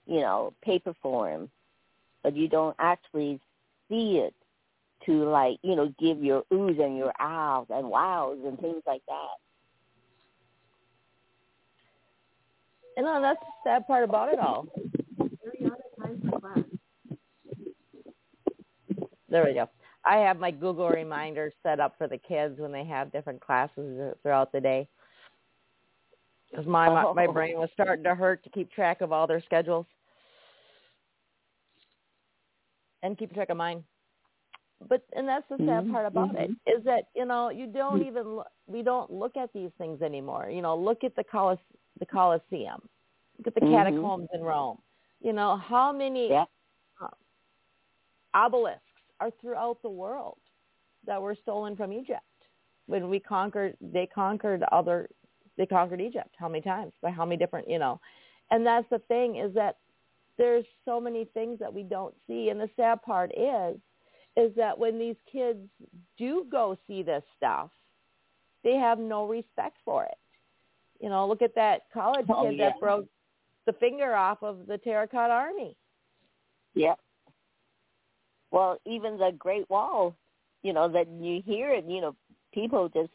[0.05, 1.49] you know, paper form,
[2.23, 3.39] but you don't actually
[3.89, 4.33] see it
[5.05, 9.01] to like, you know, give your oohs and your ahs and wows and things like
[9.07, 9.37] that.
[12.97, 14.67] You uh, know, that's the sad part about it all.
[19.29, 19.69] There we go.
[20.05, 24.15] I have my Google reminders set up for the kids when they have different classes
[24.23, 24.87] throughout the day.
[26.49, 27.31] Because my, my my Oh.
[27.33, 29.85] brain was starting to hurt to keep track of all their schedules
[33.03, 33.83] and keep track of mine.
[34.87, 38.01] But and that's the sad Mhm, part about it is that you know you don't
[38.01, 38.07] Mhm.
[38.07, 40.49] even we don't look at these things anymore.
[40.49, 41.59] You know, look at the Colis
[41.99, 42.81] the Colosseum,
[43.37, 43.69] look at the Mhm.
[43.69, 44.79] catacombs in Rome.
[45.21, 46.45] You know how many Yeah.
[47.01, 47.07] uh,
[48.35, 48.81] obelisks
[49.19, 50.37] are throughout the world
[51.05, 52.21] that were stolen from Egypt
[52.87, 53.75] when we conquered.
[53.81, 55.09] They conquered other.
[55.57, 56.35] They conquered Egypt.
[56.37, 56.93] How many times?
[57.01, 57.67] By how many different?
[57.69, 57.99] You know,
[58.51, 59.77] and that's the thing is that
[60.37, 63.77] there's so many things that we don't see, and the sad part is,
[64.35, 65.59] is that when these kids
[66.17, 67.69] do go see this stuff,
[68.63, 70.17] they have no respect for it.
[71.01, 72.69] You know, look at that college Oh, kid yeah.
[72.69, 73.07] that broke
[73.65, 75.75] the finger off of the terracotta army.
[76.75, 76.99] Yep.
[78.51, 80.15] Well, even the Great Wall,
[80.63, 82.15] you know, that you hear it, you know,
[82.53, 83.09] people just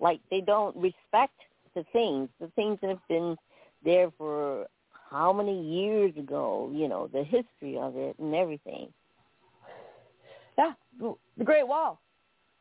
[0.00, 1.34] like they don't respect
[1.74, 3.36] the things, the things that have been
[3.84, 4.66] there for
[5.10, 8.92] how many years ago, you know, the history of it and everything.
[10.58, 12.00] Yeah, the Great Wall.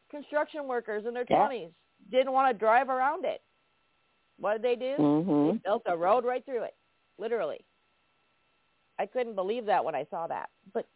[0.09, 1.45] Construction workers in their Yeah.
[1.45, 1.71] twenties
[2.09, 3.41] didn't want to drive around it.
[4.39, 4.97] What did they do?
[4.97, 5.63] They Mhm.
[5.63, 6.75] built a road right through it,
[7.17, 7.65] literally.
[8.99, 10.87] I couldn't believe that when I saw that, but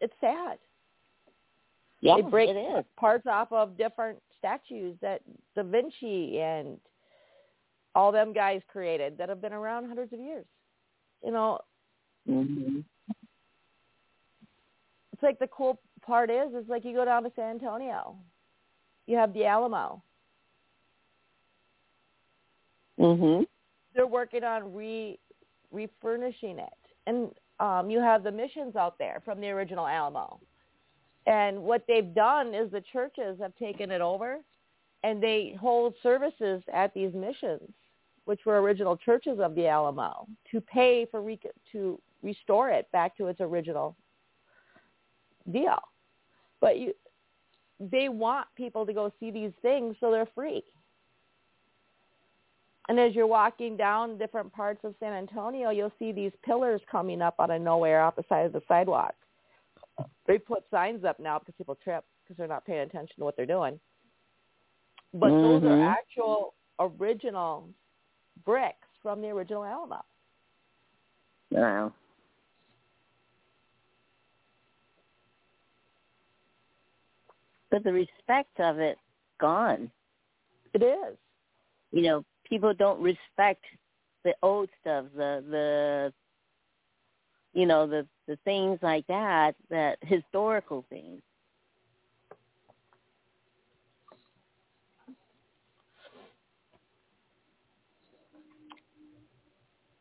[0.00, 0.58] it's sad.
[2.00, 2.84] Yeah, they break it is.
[2.96, 5.22] parts off of different statues that
[5.54, 6.80] Da Vinci and
[7.94, 10.46] all them guys created that have been around hundreds of years.
[11.24, 11.58] You know,
[12.28, 12.84] Mhm.
[15.12, 18.18] it's like the cool part is, is like you go down to San Antonio,
[19.06, 20.02] you have the Alamo.
[22.98, 23.46] Mhm.
[23.94, 25.18] They're working on re
[25.70, 30.40] refurnishing it, and um, you have the missions out there from the original Alamo.
[31.26, 34.44] And what they've done is the churches have taken it over,
[35.02, 37.72] and they hold services at these missions,
[38.24, 41.38] which were original churches of the Alamo, to pay for re-
[41.72, 43.96] to restore it back to its original
[45.52, 45.78] deal.
[46.60, 46.94] But you,
[47.78, 50.62] they want people to go see these things, so they're free.
[52.88, 57.22] And as you're walking down different parts of San Antonio, you'll see these pillars coming
[57.22, 59.14] up out of nowhere off the side of the sidewalk.
[60.26, 63.36] They put signs up now because people trip because they're not paying attention to what
[63.36, 63.78] they're doing.
[65.14, 65.64] But mm-hmm.
[65.64, 67.68] those are actual original
[68.44, 70.04] bricks from the original Alamo.
[71.50, 71.92] Wow.
[77.70, 78.98] But the respect of it
[79.40, 79.90] gone.
[80.72, 81.16] It is.
[81.92, 83.64] You know, people don't respect
[84.24, 86.12] the old stuff, the the
[87.52, 91.20] you know, the the things like that, that historical things.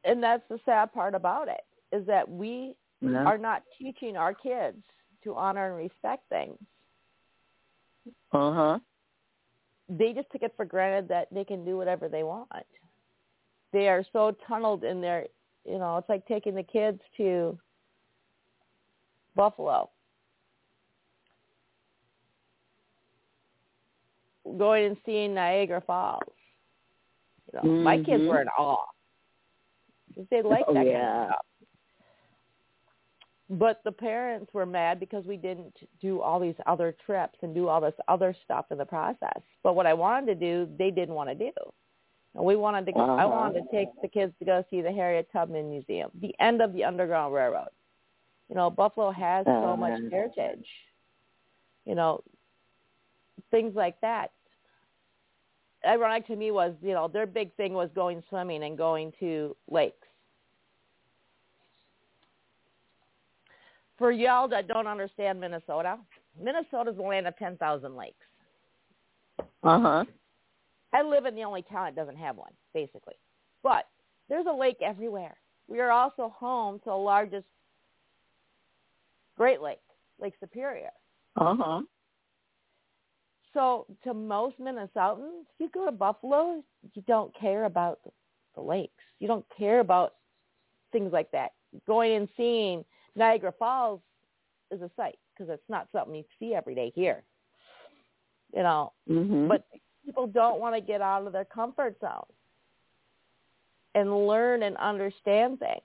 [0.03, 1.61] And that's the sad part about it
[1.95, 3.23] is that we yeah.
[3.23, 4.83] are not teaching our kids
[5.23, 6.57] to honor and respect things.
[8.31, 8.79] Uh huh
[9.89, 12.49] they just take it for granted that they can do whatever they want.
[13.71, 15.25] They are so tunneled in their,
[15.65, 17.57] you know, it's like taking the kids to
[19.35, 19.89] Buffalo.
[24.57, 26.21] Going and seeing Niagara Falls.
[27.51, 27.83] You know, mm-hmm.
[27.83, 28.85] my kids were in awe.
[30.29, 30.91] They like oh, that yeah.
[30.91, 31.45] kind of stuff.
[33.49, 37.67] But the parents were mad because we didn't do all these other trips and do
[37.67, 39.41] all this other stuff in the process.
[39.63, 41.51] But what I wanted to do, they didn't want to do.
[42.35, 42.93] And we wanted to.
[42.93, 43.13] Uh-huh.
[43.13, 46.61] I wanted to take the kids to go see the Harriet Tubman Museum, the end
[46.61, 47.69] of the Underground Railroad.
[48.49, 49.61] You know, Buffalo has uh-huh.
[49.61, 50.65] so much heritage.
[51.85, 52.23] You know,
[53.51, 54.31] things like that.
[55.85, 59.55] Ironic to me was, you know, their big thing was going swimming and going to
[59.69, 60.07] lakes
[64.03, 65.97] for y'all that don't understand Minnesota,
[66.37, 68.15] Minnesota is the land of 10,000 lakes.
[69.63, 70.03] Uh-huh.
[70.93, 73.13] I live in the only town that doesn't have one, basically.
[73.63, 73.87] But
[74.29, 75.37] there's a lake everywhere.
[75.69, 77.45] We are also home to the largest
[79.37, 79.79] Great Lake,
[80.19, 80.91] Lake Superior.
[81.37, 81.83] Uh-huh.
[83.53, 87.99] So to most Minnesotans, you go to Buffalo, you don't care about
[88.55, 89.03] the lakes.
[89.19, 90.15] You don't care about
[90.91, 91.51] things like that.
[91.87, 92.83] Going and seeing
[93.15, 94.01] Niagara Falls
[94.71, 97.23] is a sight because it's not something you see every day here.
[98.55, 99.47] You know, mm-hmm.
[99.47, 99.65] but
[100.05, 102.25] people don't want to get out of their comfort zone
[103.95, 105.81] and learn and understand things.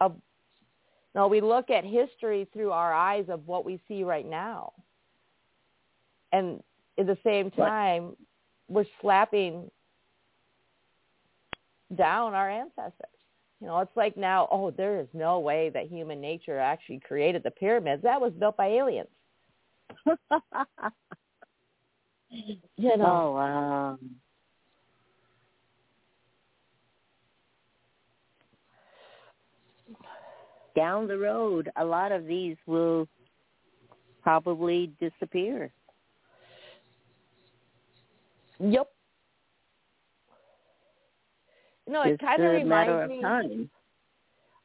[0.00, 4.28] Of, you know, we look at history through our eyes of what we see right
[4.28, 4.72] now,
[6.32, 6.62] and
[6.98, 8.16] at the same time,
[8.68, 9.70] we're slapping
[11.96, 13.08] down our ancestors.
[13.60, 17.42] You know, it's like now, oh, there is no way that human nature actually created
[17.44, 18.02] the pyramids.
[18.02, 19.08] That was built by aliens.
[22.30, 23.04] you know.
[23.04, 23.98] Oh wow.
[30.74, 33.06] Down the road, a lot of these will
[34.22, 35.70] probably disappear.
[38.60, 38.88] Yep.
[41.88, 43.70] No, it kind of reminds me time.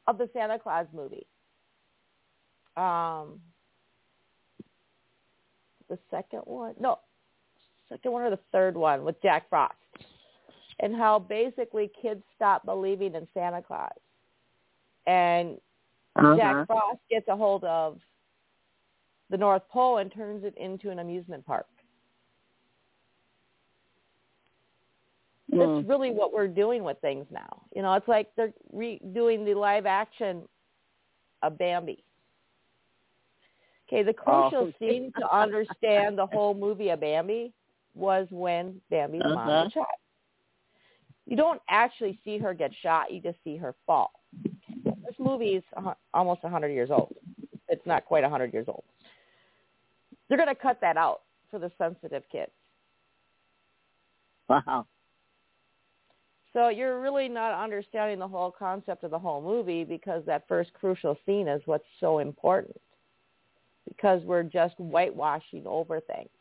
[0.06, 1.26] of the Santa Claus movie.
[2.78, 3.42] Um,
[5.90, 7.00] the second one, no,
[7.90, 9.74] second one or the third one with Jack Frost,
[10.80, 13.90] and how basically kids stop believing in Santa Claus,
[15.08, 15.58] and
[16.16, 16.36] uh-huh.
[16.38, 17.98] Jack Frost gets a hold of
[19.32, 21.66] the North Pole and turns it into an amusement park.
[25.58, 25.90] That's mm.
[25.90, 27.62] really what we're doing with things now.
[27.76, 30.44] You know, it's like they're redoing the live action
[31.44, 32.04] of Bambi.
[33.88, 34.74] Okay, the crucial Oh.
[34.80, 37.54] scene to understand the whole movie of Bambi
[37.96, 39.64] was when Bambi's mom Uh-huh.
[39.64, 40.00] was shot.
[41.26, 44.12] You don't actually see her get shot; you just see her fall.
[44.84, 47.16] This movie is a almost 100 years old.
[47.70, 48.84] It's not quite 100 years old.
[50.28, 52.52] They're going to cut that out for the sensitive kids.
[54.50, 54.86] Wow.
[56.58, 60.74] So you're really not understanding the whole concept of the whole movie because that first
[60.74, 62.82] crucial scene is what's so important.
[63.88, 66.32] Because we're just whitewashing over things.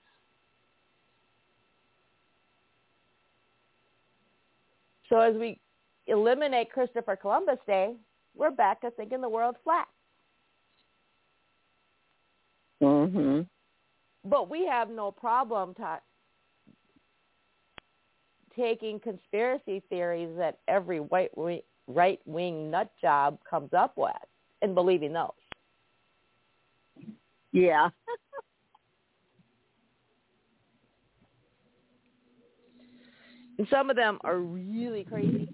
[5.11, 5.61] So as we
[6.07, 7.95] eliminate Christopher Columbus Day,
[8.35, 9.87] we're back to thinking the world's flat.
[12.81, 13.47] Mhm.
[14.25, 16.01] But we have no problem ta-
[18.57, 24.12] taking conspiracy theories that every white wi- right-wing nut job comes up with
[24.62, 25.30] and believing those.
[27.52, 27.90] Yeah.
[33.59, 35.48] And some of them are really crazy.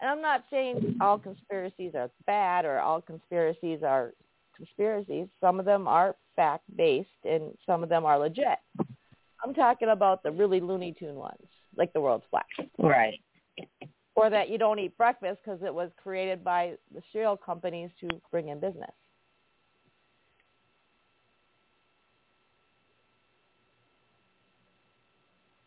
[0.00, 4.12] And I'm not saying all conspiracies are bad or all conspiracies are
[4.56, 5.28] conspiracies.
[5.40, 8.58] Some of them are fact-based and some of them are legit.
[9.44, 11.46] I'm talking about the really Looney Tune ones,
[11.76, 12.46] like the world's flat.
[12.78, 13.20] Right.
[14.14, 18.08] Or that you don't eat breakfast because it was created by the cereal companies to
[18.30, 18.90] bring in business.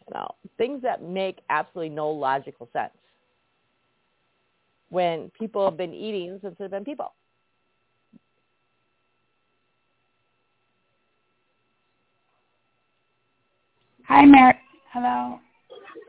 [0.08, 0.28] You know,
[0.58, 2.94] things that make absolutely no logical sense
[4.90, 7.14] when people have been eating since there have been people.
[14.08, 14.54] Hi, Mary.
[14.94, 15.40] Hello.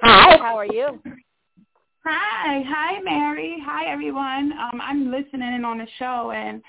[0.02, 1.00] Hi, how are you?
[2.04, 3.56] Hi, hi, Mary.
[3.64, 4.52] Hi, everyone.
[4.52, 6.62] Um, I'm listening in on the show, and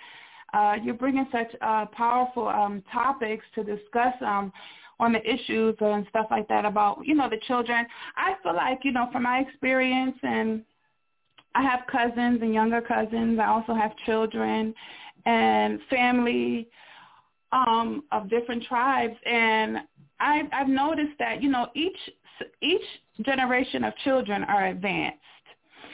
[0.53, 4.51] uh, you're bringing such uh, powerful um, topics to discuss um,
[4.99, 7.85] on the issues and stuff like that about, you know, the children.
[8.15, 10.63] I feel like, you know, from my experience, and
[11.53, 13.39] I have cousins and younger cousins.
[13.39, 14.73] I also have children
[15.25, 16.69] and family
[17.51, 19.79] um, of different tribes, and
[20.19, 21.97] I've, I've noticed that you know each
[22.61, 22.81] each
[23.23, 25.19] generation of children are advanced,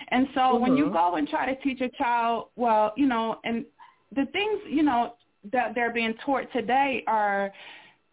[0.09, 0.61] and so mm-hmm.
[0.61, 0.93] when you mm-hmm.
[0.93, 3.65] go and try to teach a child, well, you know, and
[4.15, 5.15] the things you know
[5.51, 7.51] that they're being taught today are,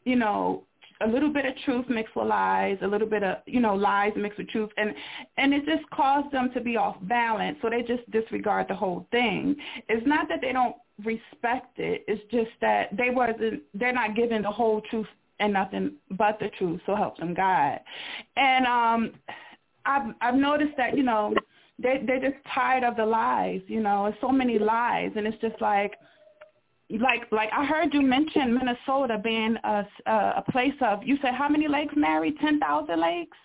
[0.04, 0.64] you know,
[1.02, 4.12] a little bit of truth mixed with lies, a little bit of you know lies
[4.16, 4.94] mixed with truth, and
[5.38, 7.58] and it just caused them to be off balance.
[7.62, 9.56] So they just disregard the whole thing.
[9.88, 12.04] It's not that they don't respect it.
[12.06, 13.62] It's just that they wasn't.
[13.74, 15.06] They're not given the whole truth
[15.40, 16.80] and nothing but the truth.
[16.86, 17.80] So help them God.
[18.36, 19.12] And um,
[19.84, 21.34] I've I've noticed that you know
[21.82, 23.60] they they're just tired of the lies.
[23.66, 25.94] You know, it's so many lies, and it's just like
[26.90, 31.48] like like I heard you mention Minnesota being a a place of you said how
[31.48, 32.34] many lakes, Mary?
[32.40, 33.36] Ten thousand lakes.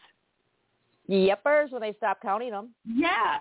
[1.10, 2.70] Yepers when they stop counting them.
[2.86, 3.38] Yeah,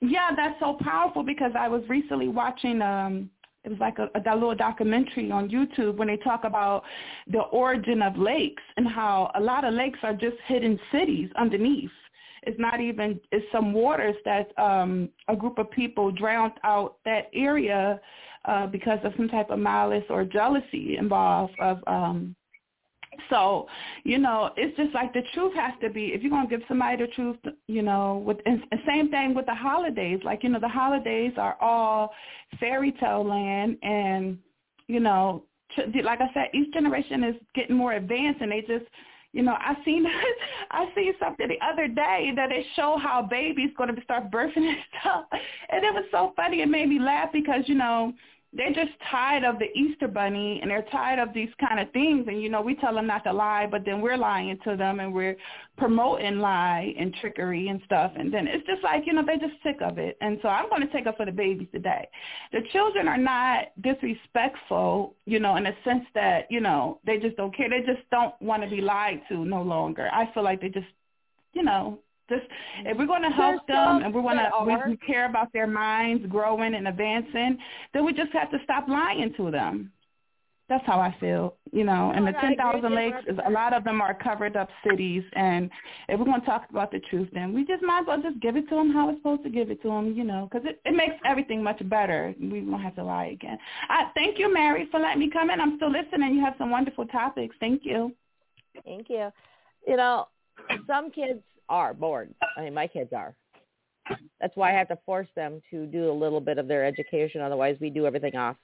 [0.00, 3.30] yeah, that's so powerful because I was recently watching um
[3.64, 6.82] it was like a, a little documentary on YouTube when they talk about
[7.30, 11.90] the origin of lakes and how a lot of lakes are just hidden cities underneath.
[12.44, 17.30] It's not even it's some waters that um a group of people drowned out that
[17.32, 18.00] area
[18.46, 22.34] uh because of some type of malice or jealousy involved of um
[23.30, 23.66] so,
[24.04, 26.06] you know, it's just like the truth has to be.
[26.06, 27.36] If you're gonna give somebody the truth,
[27.66, 30.20] you know, with and same thing with the holidays.
[30.24, 32.12] Like you know, the holidays are all
[32.58, 34.38] fairy tale land, and
[34.86, 35.44] you know,
[36.04, 38.86] like I said, each generation is getting more advanced, and they just
[39.32, 40.04] you know, I seen
[40.70, 44.68] I seen something the other day that it showed how babies going to start birthing
[44.68, 45.24] and stuff,
[45.70, 46.62] and it was so funny.
[46.62, 48.12] It made me laugh because you know
[48.54, 52.26] they're just tired of the Easter bunny and they're tired of these kind of things.
[52.28, 55.00] And, you know, we tell them not to lie, but then we're lying to them
[55.00, 55.36] and we're
[55.78, 58.12] promoting lie and trickery and stuff.
[58.14, 60.18] And then it's just like, you know, they're just sick of it.
[60.20, 62.06] And so I'm going to take up for the babies today.
[62.52, 67.36] The children are not disrespectful, you know, in the sense that, you know, they just
[67.38, 67.70] don't care.
[67.70, 70.10] They just don't want to be lied to no longer.
[70.12, 70.86] I feel like they just,
[71.54, 72.00] you know,
[72.32, 72.46] just
[72.84, 76.24] if we're going to help them and we're going to we care about their minds
[76.28, 77.58] growing and advancing,
[77.92, 79.92] then we just have to stop lying to them.
[80.68, 82.12] That's how I feel, you know.
[82.14, 85.22] And oh, the ten thousand lakes is a lot of them are covered up cities,
[85.34, 85.68] and
[86.08, 88.40] if we're going to talk about the truth, then we just might as well just
[88.40, 90.66] give it to them how it's supposed to give it to them, you know, because
[90.66, 92.34] it it makes everything much better.
[92.40, 93.58] We won't have to lie again.
[93.90, 95.60] I thank you, Mary, for letting me come in.
[95.60, 96.34] I'm still listening.
[96.34, 97.54] You have some wonderful topics.
[97.60, 98.14] Thank you.
[98.82, 99.30] Thank you.
[99.86, 100.28] You know,
[100.86, 102.34] some kids are bored.
[102.56, 103.34] I mean, my kids are.
[104.40, 107.40] That's why I have to force them to do a little bit of their education.
[107.40, 108.56] Otherwise, we do everything off.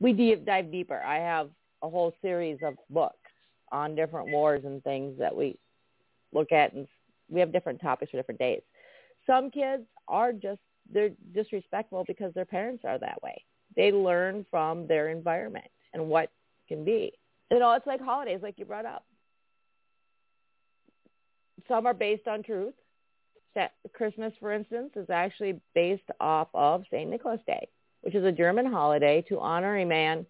[0.00, 0.12] We
[0.44, 1.00] dive deeper.
[1.02, 1.50] I have
[1.82, 3.16] a whole series of books
[3.72, 5.56] on different wars and things that we
[6.32, 6.86] look at, and
[7.28, 8.60] we have different topics for different days.
[9.26, 10.60] Some kids are just
[10.92, 13.44] they're disrespectful because their parents are that way.
[13.74, 16.30] They learn from their environment and what
[16.68, 17.12] can be.
[17.50, 19.04] You know, it's like holidays, like you brought up
[21.68, 22.74] some are based on truth.
[23.94, 27.08] Christmas, for instance, is actually based off of St.
[27.08, 27.68] Nicholas Day,
[28.02, 30.26] which is a German holiday to honor a man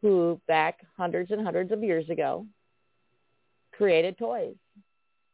[0.00, 2.46] who, back hundreds and hundreds of years ago,
[3.72, 4.54] created toys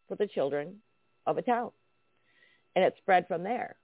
[0.09, 0.76] for the children
[1.26, 1.70] of a town.
[2.74, 3.76] And it spread from there.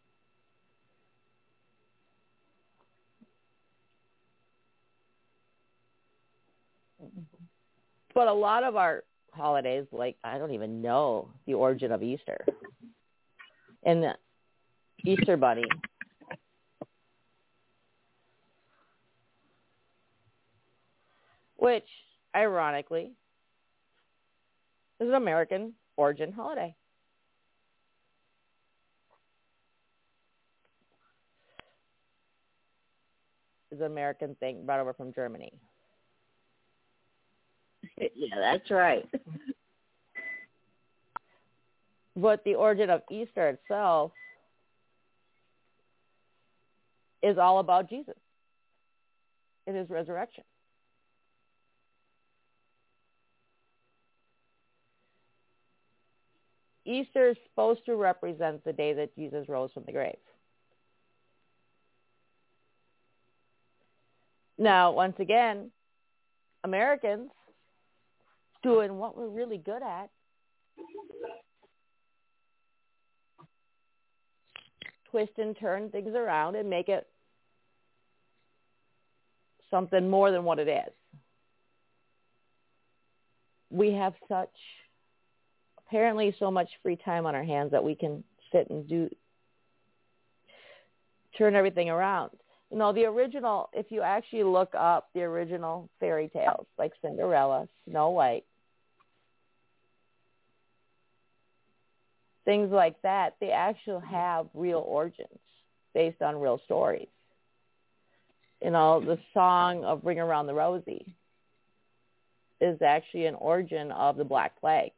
[8.15, 9.05] But a lot of our
[9.39, 12.45] holidays like I don't even know the origin of Easter.
[13.85, 14.15] And the
[15.05, 15.65] Easter bunny
[21.59, 21.89] which
[22.35, 23.13] ironically
[25.01, 26.75] is an American origin holiday.
[33.71, 35.53] Is an American thing brought over from Germany.
[38.15, 39.09] yeah, that's right.
[42.17, 44.13] but the origin of Easter itself
[47.23, 48.15] is all about Jesus.
[49.67, 50.45] and his resurrection.
[56.87, 60.17] Easter is supposed to represent the day that Jesus rose from the grave.
[64.57, 65.71] Now, once again,
[66.65, 67.31] Americans
[68.69, 70.11] doing what we're really good at.
[75.11, 77.07] Twist and turn things around and make it
[79.71, 80.93] something more than what it is.
[83.71, 84.53] We have such
[85.87, 89.09] apparently so much free time on our hands that we can sit and do
[91.37, 92.31] turn everything around.
[92.71, 97.67] You know, the original, if you actually look up the original fairy tales like Cinderella,
[97.89, 98.45] Snow White,
[102.49, 104.15] things like that, they actually mm-hmm.
[104.15, 105.29] have real origins
[105.93, 107.09] based on real stories.
[108.65, 111.15] You know, the song of Ring Around the Rosie
[112.59, 114.93] is actually an origin of the Black Plague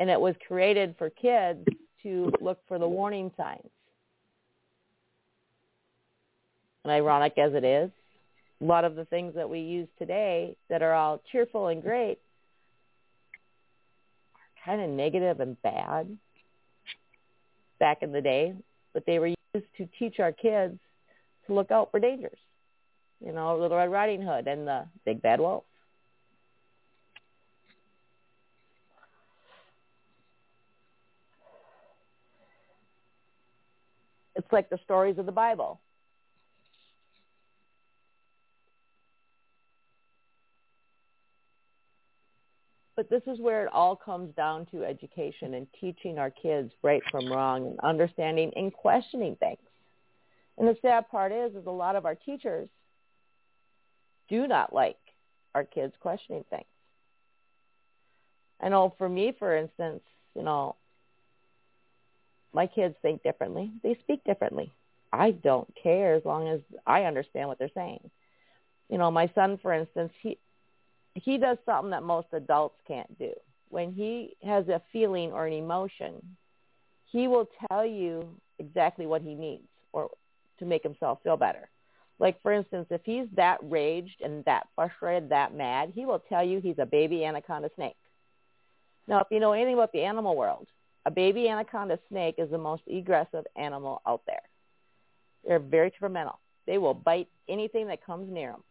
[0.00, 1.64] and it was created for kids
[2.02, 3.68] to look for the warning signs.
[6.84, 7.90] And ironic as it is,
[8.60, 12.18] a lot of the things that we use today that are all cheerful and great
[14.64, 16.16] kind of negative and bad
[17.78, 18.54] back in the day,
[18.92, 20.78] but they were used to teach our kids
[21.46, 22.38] to look out for dangers.
[23.24, 25.64] You know, Little Red Riding Hood and the Big Bad Wolf.
[34.36, 35.80] It's like the stories of the Bible.
[43.00, 47.00] But this is where it all comes down to education and teaching our kids right
[47.10, 49.56] from wrong and understanding and questioning things.
[50.58, 52.68] And the sad part is, is a lot of our teachers
[54.28, 54.98] do not like
[55.54, 56.66] our kids questioning things.
[58.60, 60.02] I know for me, for instance,
[60.36, 60.76] you know,
[62.52, 63.70] my kids think differently.
[63.82, 64.74] They speak differently.
[65.10, 68.10] I don't care as long as I understand what they're saying.
[68.90, 70.36] You know, my son, for instance, he
[71.14, 73.32] he does something that most adults can't do.
[73.68, 76.36] When he has a feeling or an emotion,
[77.06, 80.10] he will tell you exactly what he needs or
[80.58, 81.68] to make himself feel better.
[82.18, 86.44] Like for instance, if he's that raged and that frustrated, that mad, he will tell
[86.44, 87.96] you he's a baby anaconda snake.
[89.08, 90.68] Now, if you know anything about the animal world,
[91.06, 94.42] a baby anaconda snake is the most aggressive animal out there.
[95.46, 96.38] They're very temperamental.
[96.66, 98.62] They will bite anything that comes near them.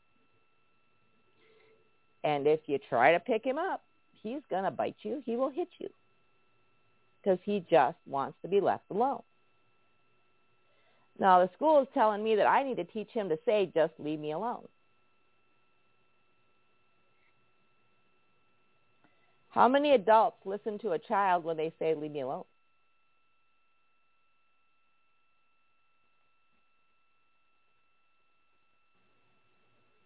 [2.24, 3.84] And if you try to pick him up,
[4.22, 5.22] he's going to bite you.
[5.26, 5.90] He will hit you
[7.22, 9.22] because he just wants to be left alone.
[11.18, 13.94] Now, the school is telling me that I need to teach him to say, just
[14.00, 14.68] leave me alone.
[19.50, 22.46] How many adults listen to a child when they say, leave me alone?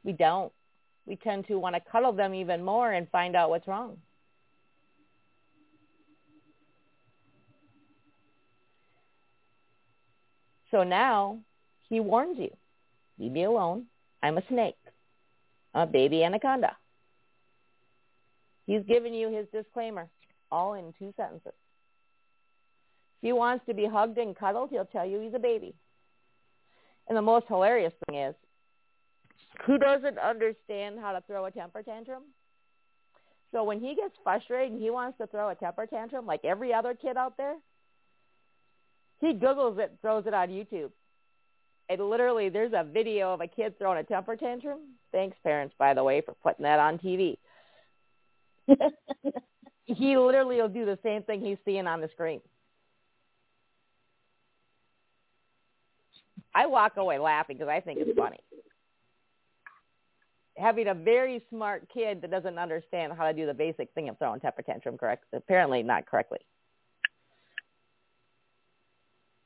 [0.03, 0.51] We don't.
[1.05, 3.97] We tend to want to cuddle them even more and find out what's wrong.
[10.71, 11.39] So now
[11.87, 12.49] he warns you,
[13.19, 13.85] leave me alone.
[14.23, 14.77] I'm a snake,
[15.75, 16.75] a baby anaconda.
[18.65, 20.07] He's given you his disclaimer,
[20.51, 21.53] all in two sentences.
[23.21, 25.75] If he wants to be hugged and cuddled, he'll tell you he's a baby.
[27.07, 28.35] And the most hilarious thing is,
[29.65, 32.23] who doesn't understand how to throw a temper tantrum?
[33.51, 36.73] So when he gets frustrated and he wants to throw a temper tantrum, like every
[36.73, 37.55] other kid out there,
[39.21, 40.91] he Googles it, throws it on YouTube.
[41.87, 44.79] And literally, there's a video of a kid throwing a temper tantrum.
[45.11, 47.37] Thanks, parents, by the way, for putting that on TV.
[49.85, 52.41] he literally will do the same thing he's seeing on the screen.
[56.55, 58.39] I walk away laughing because I think it's funny.
[60.57, 64.17] Having a very smart kid that doesn't understand how to do the basic thing of
[64.17, 66.39] throwing temper tantrum correct, apparently not correctly.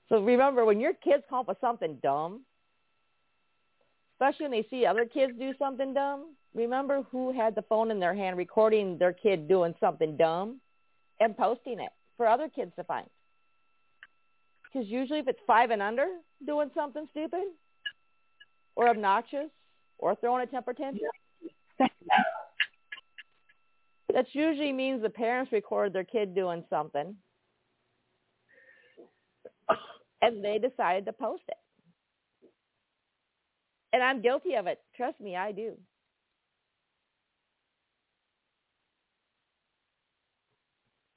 [0.09, 2.41] So remember, when your kids come up with something dumb,
[4.15, 7.99] especially when they see other kids do something dumb, remember who had the phone in
[7.99, 10.59] their hand recording their kid doing something dumb
[11.19, 13.07] and posting it for other kids to find.
[14.63, 16.07] Because usually if it's five and under
[16.45, 17.43] doing something stupid
[18.75, 19.49] or obnoxious
[19.99, 21.09] or throwing a temper tantrum,
[24.13, 27.15] that usually means the parents record their kid doing something
[30.21, 31.57] and they decided to post it.
[33.93, 34.79] And I'm guilty of it.
[34.95, 35.73] Trust me, I do.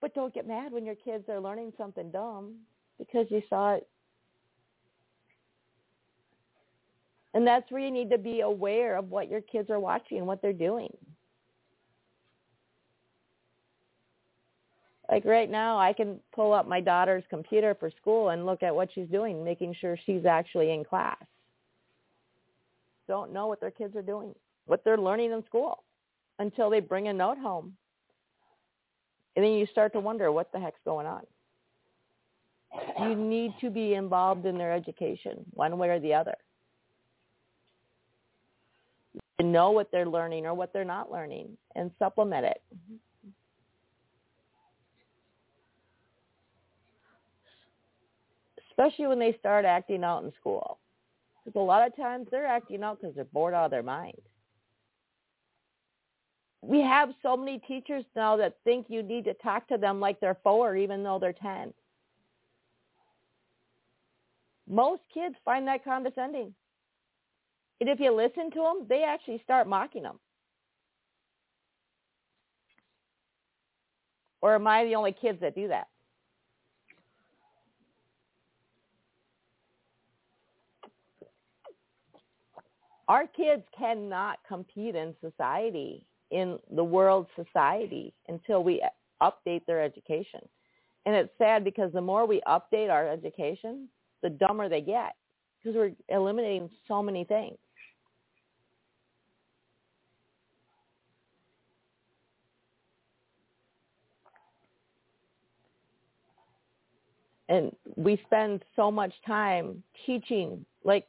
[0.00, 2.54] But don't get mad when your kids are learning something dumb
[2.98, 3.86] because you saw it.
[7.34, 10.26] And that's where you need to be aware of what your kids are watching and
[10.26, 10.90] what they're doing.
[15.10, 18.74] Like right now, I can pull up my daughter's computer for school and look at
[18.74, 21.22] what she's doing, making sure she's actually in class.
[23.08, 24.34] Don't know what their kids are doing,
[24.66, 25.82] what they're learning in school
[26.38, 27.74] until they bring a note home.
[29.34, 31.22] And then you start to wonder what the heck's going on.
[33.00, 36.36] You need to be involved in their education one way or the other.
[39.40, 42.62] To know what they're learning or what they're not learning and supplement it.
[48.70, 50.78] Especially when they start acting out in school.
[51.44, 54.20] Because a lot of times they're acting out because they're bored out of their mind
[56.62, 60.20] we have so many teachers now that think you need to talk to them like
[60.20, 61.72] they're four, even though they're 10.
[64.68, 66.54] Most kids find that condescending.
[67.80, 70.18] And if you listen to them, they actually start mocking them.
[74.42, 75.88] Or am I the only kids that do that?
[83.08, 88.82] Our kids cannot compete in society in the world society until we
[89.20, 90.40] update their education.
[91.06, 93.88] And it's sad because the more we update our education,
[94.22, 95.16] the dumber they get
[95.58, 97.56] because we're eliminating so many things.
[107.50, 111.06] And we spend so much time teaching, like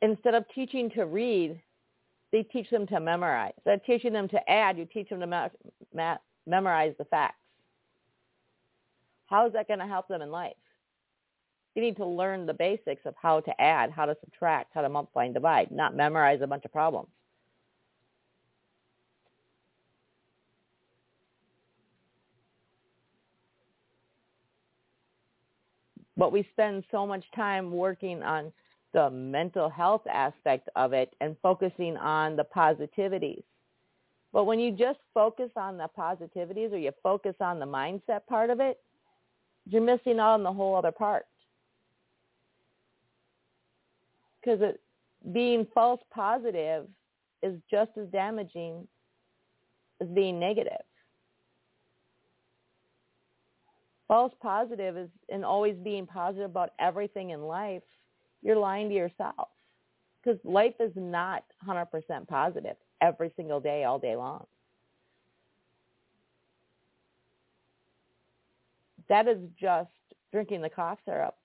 [0.00, 1.60] instead of teaching to read,
[2.32, 3.52] they teach them to memorize.
[3.58, 6.16] Instead of teaching them to add, you teach them to me- me-
[6.46, 7.36] memorize the facts.
[9.26, 10.56] How is that going to help them in life?
[11.74, 14.88] You need to learn the basics of how to add, how to subtract, how to
[14.88, 17.08] multiply and divide, not memorize a bunch of problems.
[26.16, 28.52] But we spend so much time working on
[28.92, 33.42] the mental health aspect of it and focusing on the positivities.
[34.32, 38.50] But when you just focus on the positivities or you focus on the mindset part
[38.50, 38.80] of it,
[39.66, 41.26] you're missing out on the whole other part.
[44.40, 44.74] Because
[45.32, 46.86] being false positive
[47.42, 48.86] is just as damaging
[50.00, 50.82] as being negative.
[54.08, 57.82] False positive is in always being positive about everything in life
[58.42, 59.48] you're lying to yourself
[60.22, 61.86] because life is not 100%
[62.28, 64.46] positive every single day, all day long.
[69.08, 69.90] That is just
[70.32, 71.36] drinking the cough syrup.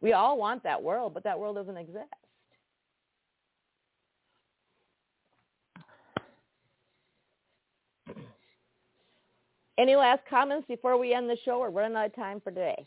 [0.00, 2.06] We all want that world, but that world doesn't exist.
[9.80, 11.58] Any last comments before we end the show?
[11.58, 12.86] We're running out of time for today.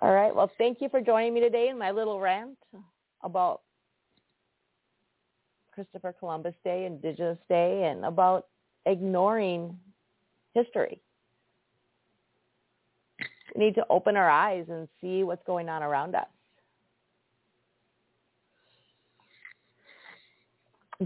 [0.00, 0.34] All right.
[0.34, 2.56] Well, thank you for joining me today in my little rant
[3.22, 3.60] about
[5.74, 8.46] Christopher Columbus Day, Indigenous Day, and about
[8.86, 9.78] ignoring
[10.54, 11.02] history.
[13.54, 16.26] We need to open our eyes and see what's going on around us.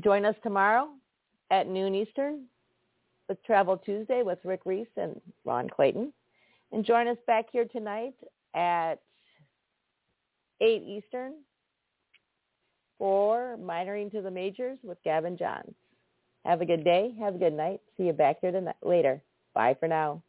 [0.05, 0.91] Join us tomorrow
[1.51, 2.45] at noon Eastern
[3.29, 6.13] with Travel Tuesday with Rick Reese and Ron Clayton.
[6.73, 8.15] And join us back here tonight
[8.55, 8.97] at
[10.61, 11.35] 8 Eastern
[12.99, 15.75] for Minoring to the Majors with Gavin Johns.
[16.45, 17.15] Have a good day.
[17.21, 17.81] Have a good night.
[17.97, 19.21] See you back here tonight, later.
[19.55, 20.23] Bye for now.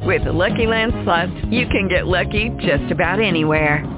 [0.00, 3.97] With the Lucky Land Slots, you can get lucky just about anywhere.